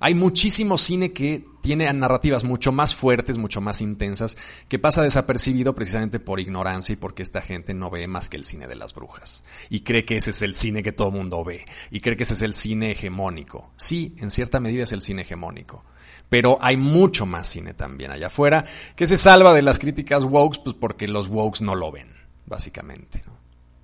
Hay 0.05 0.15
muchísimo 0.15 0.77
cine 0.77 1.13
que 1.13 1.45
tiene 1.61 1.91
narrativas 1.93 2.43
mucho 2.43 2.73
más 2.73 2.93
fuertes, 2.93 3.37
mucho 3.37 3.61
más 3.61 3.79
intensas, 3.79 4.37
que 4.67 4.77
pasa 4.77 5.01
desapercibido 5.01 5.75
precisamente 5.75 6.19
por 6.19 6.41
ignorancia 6.41 6.91
y 6.91 6.97
porque 6.97 7.23
esta 7.23 7.41
gente 7.41 7.73
no 7.73 7.89
ve 7.89 8.05
más 8.09 8.27
que 8.27 8.35
el 8.35 8.43
cine 8.43 8.67
de 8.67 8.75
las 8.75 8.93
brujas. 8.93 9.45
Y 9.69 9.79
cree 9.79 10.03
que 10.03 10.17
ese 10.17 10.31
es 10.31 10.41
el 10.41 10.55
cine 10.55 10.83
que 10.83 10.91
todo 10.91 11.09
mundo 11.09 11.45
ve. 11.45 11.63
Y 11.89 12.01
cree 12.01 12.17
que 12.17 12.23
ese 12.23 12.33
es 12.33 12.41
el 12.41 12.53
cine 12.53 12.91
hegemónico. 12.91 13.71
Sí, 13.77 14.13
en 14.19 14.29
cierta 14.29 14.59
medida 14.59 14.83
es 14.83 14.91
el 14.91 14.99
cine 14.99 15.21
hegemónico. 15.21 15.85
Pero 16.27 16.57
hay 16.59 16.75
mucho 16.75 17.25
más 17.25 17.47
cine 17.47 17.73
también 17.73 18.11
allá 18.11 18.27
afuera 18.27 18.65
que 18.97 19.07
se 19.07 19.15
salva 19.15 19.53
de 19.53 19.61
las 19.61 19.79
críticas 19.79 20.25
wokes 20.25 20.59
pues 20.65 20.75
porque 20.77 21.07
los 21.07 21.29
wokes 21.29 21.63
no 21.63 21.75
lo 21.75 21.93
ven, 21.93 22.09
básicamente. 22.45 23.21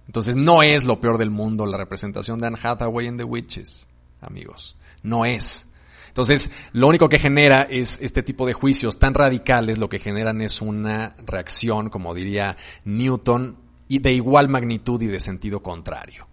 Entonces 0.10 0.36
no 0.36 0.64
es 0.64 0.86
lo 0.86 1.00
peor 1.00 1.20
del 1.20 1.30
mundo 1.30 1.68
la 1.68 1.78
representación 1.78 2.40
de 2.40 2.48
Anne 2.48 2.58
Hathaway 2.60 3.06
en 3.06 3.18
The 3.18 3.26
Witches, 3.26 3.88
amigos. 4.22 4.76
No 5.04 5.24
es. 5.24 5.70
Entonces, 6.08 6.52
lo 6.74 6.88
único 6.88 7.10
que 7.10 7.20
genera 7.20 7.62
es 7.62 8.00
este 8.02 8.24
tipo 8.24 8.48
de 8.48 8.54
juicios 8.54 8.98
tan 8.98 9.14
radicales, 9.14 9.78
lo 9.78 9.88
que 9.88 10.00
generan 10.00 10.42
es 10.42 10.64
una 10.64 11.16
reacción, 11.28 11.92
como 11.92 12.16
diría 12.16 12.58
Newton, 12.86 13.60
y 13.88 14.00
de 14.00 14.14
igual 14.14 14.50
magnitud 14.50 15.00
y 15.00 15.06
de 15.06 15.20
sentido 15.20 15.62
contrario, 15.62 16.26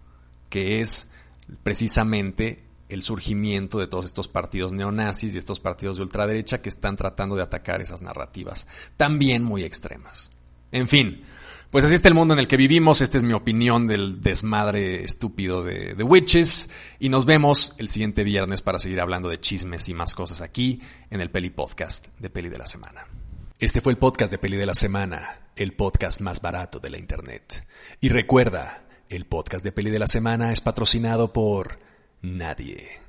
que 0.49 0.81
es 0.81 1.11
precisamente 1.61 2.63
el 2.89 3.03
surgimiento 3.03 3.77
de 3.77 3.85
todos 3.85 4.07
estos 4.07 4.27
partidos 4.27 4.71
neonazis 4.71 5.35
y 5.35 5.37
estos 5.37 5.59
partidos 5.59 5.97
de 5.97 6.03
ultraderecha 6.03 6.63
que 6.63 6.69
están 6.69 6.95
tratando 6.95 7.35
de 7.35 7.43
atacar 7.43 7.79
esas 7.83 8.01
narrativas, 8.01 8.65
también 8.97 9.43
muy 9.43 9.63
extremas. 9.63 10.31
En 10.71 10.87
fin, 10.87 11.21
pues 11.77 11.85
así 11.85 11.93
está 11.93 12.07
el 12.07 12.15
mundo 12.15 12.33
en 12.33 12.39
el 12.39 12.47
que 12.47 12.57
vivimos. 12.57 13.01
Esta 13.01 13.19
es 13.19 13.23
mi 13.23 13.33
opinión 13.33 13.85
del 13.85 14.19
desmadre 14.19 15.03
estúpido 15.03 15.63
de 15.63 15.93
Witches. 16.01 16.71
Y 16.97 17.09
nos 17.09 17.25
vemos 17.25 17.75
el 17.77 17.87
siguiente 17.87 18.23
viernes 18.23 18.63
para 18.63 18.79
seguir 18.79 18.99
hablando 18.99 19.29
de 19.29 19.39
chismes 19.39 19.87
y 19.87 19.93
más 19.93 20.15
cosas 20.15 20.41
aquí 20.41 20.81
en 21.11 21.21
el 21.21 21.29
Peli 21.29 21.51
Podcast 21.51 22.07
de 22.17 22.31
Peli 22.31 22.49
de 22.49 22.57
la 22.57 22.65
Semana. 22.65 23.05
Este 23.59 23.81
fue 23.81 23.93
el 23.93 23.99
podcast 23.99 24.31
de 24.31 24.39
Peli 24.39 24.57
de 24.57 24.65
la 24.65 24.73
Semana, 24.73 25.51
el 25.55 25.73
podcast 25.73 26.19
más 26.21 26.41
barato 26.41 26.79
de 26.79 26.89
la 26.89 26.97
Internet. 26.97 27.67
Y 28.01 28.09
recuerda, 28.09 28.87
el 29.09 29.27
podcast 29.27 29.63
de 29.63 29.71
Peli 29.71 29.91
de 29.91 29.99
la 29.99 30.07
Semana 30.07 30.51
es 30.51 30.61
patrocinado 30.61 31.31
por 31.31 31.77
nadie. 32.23 33.06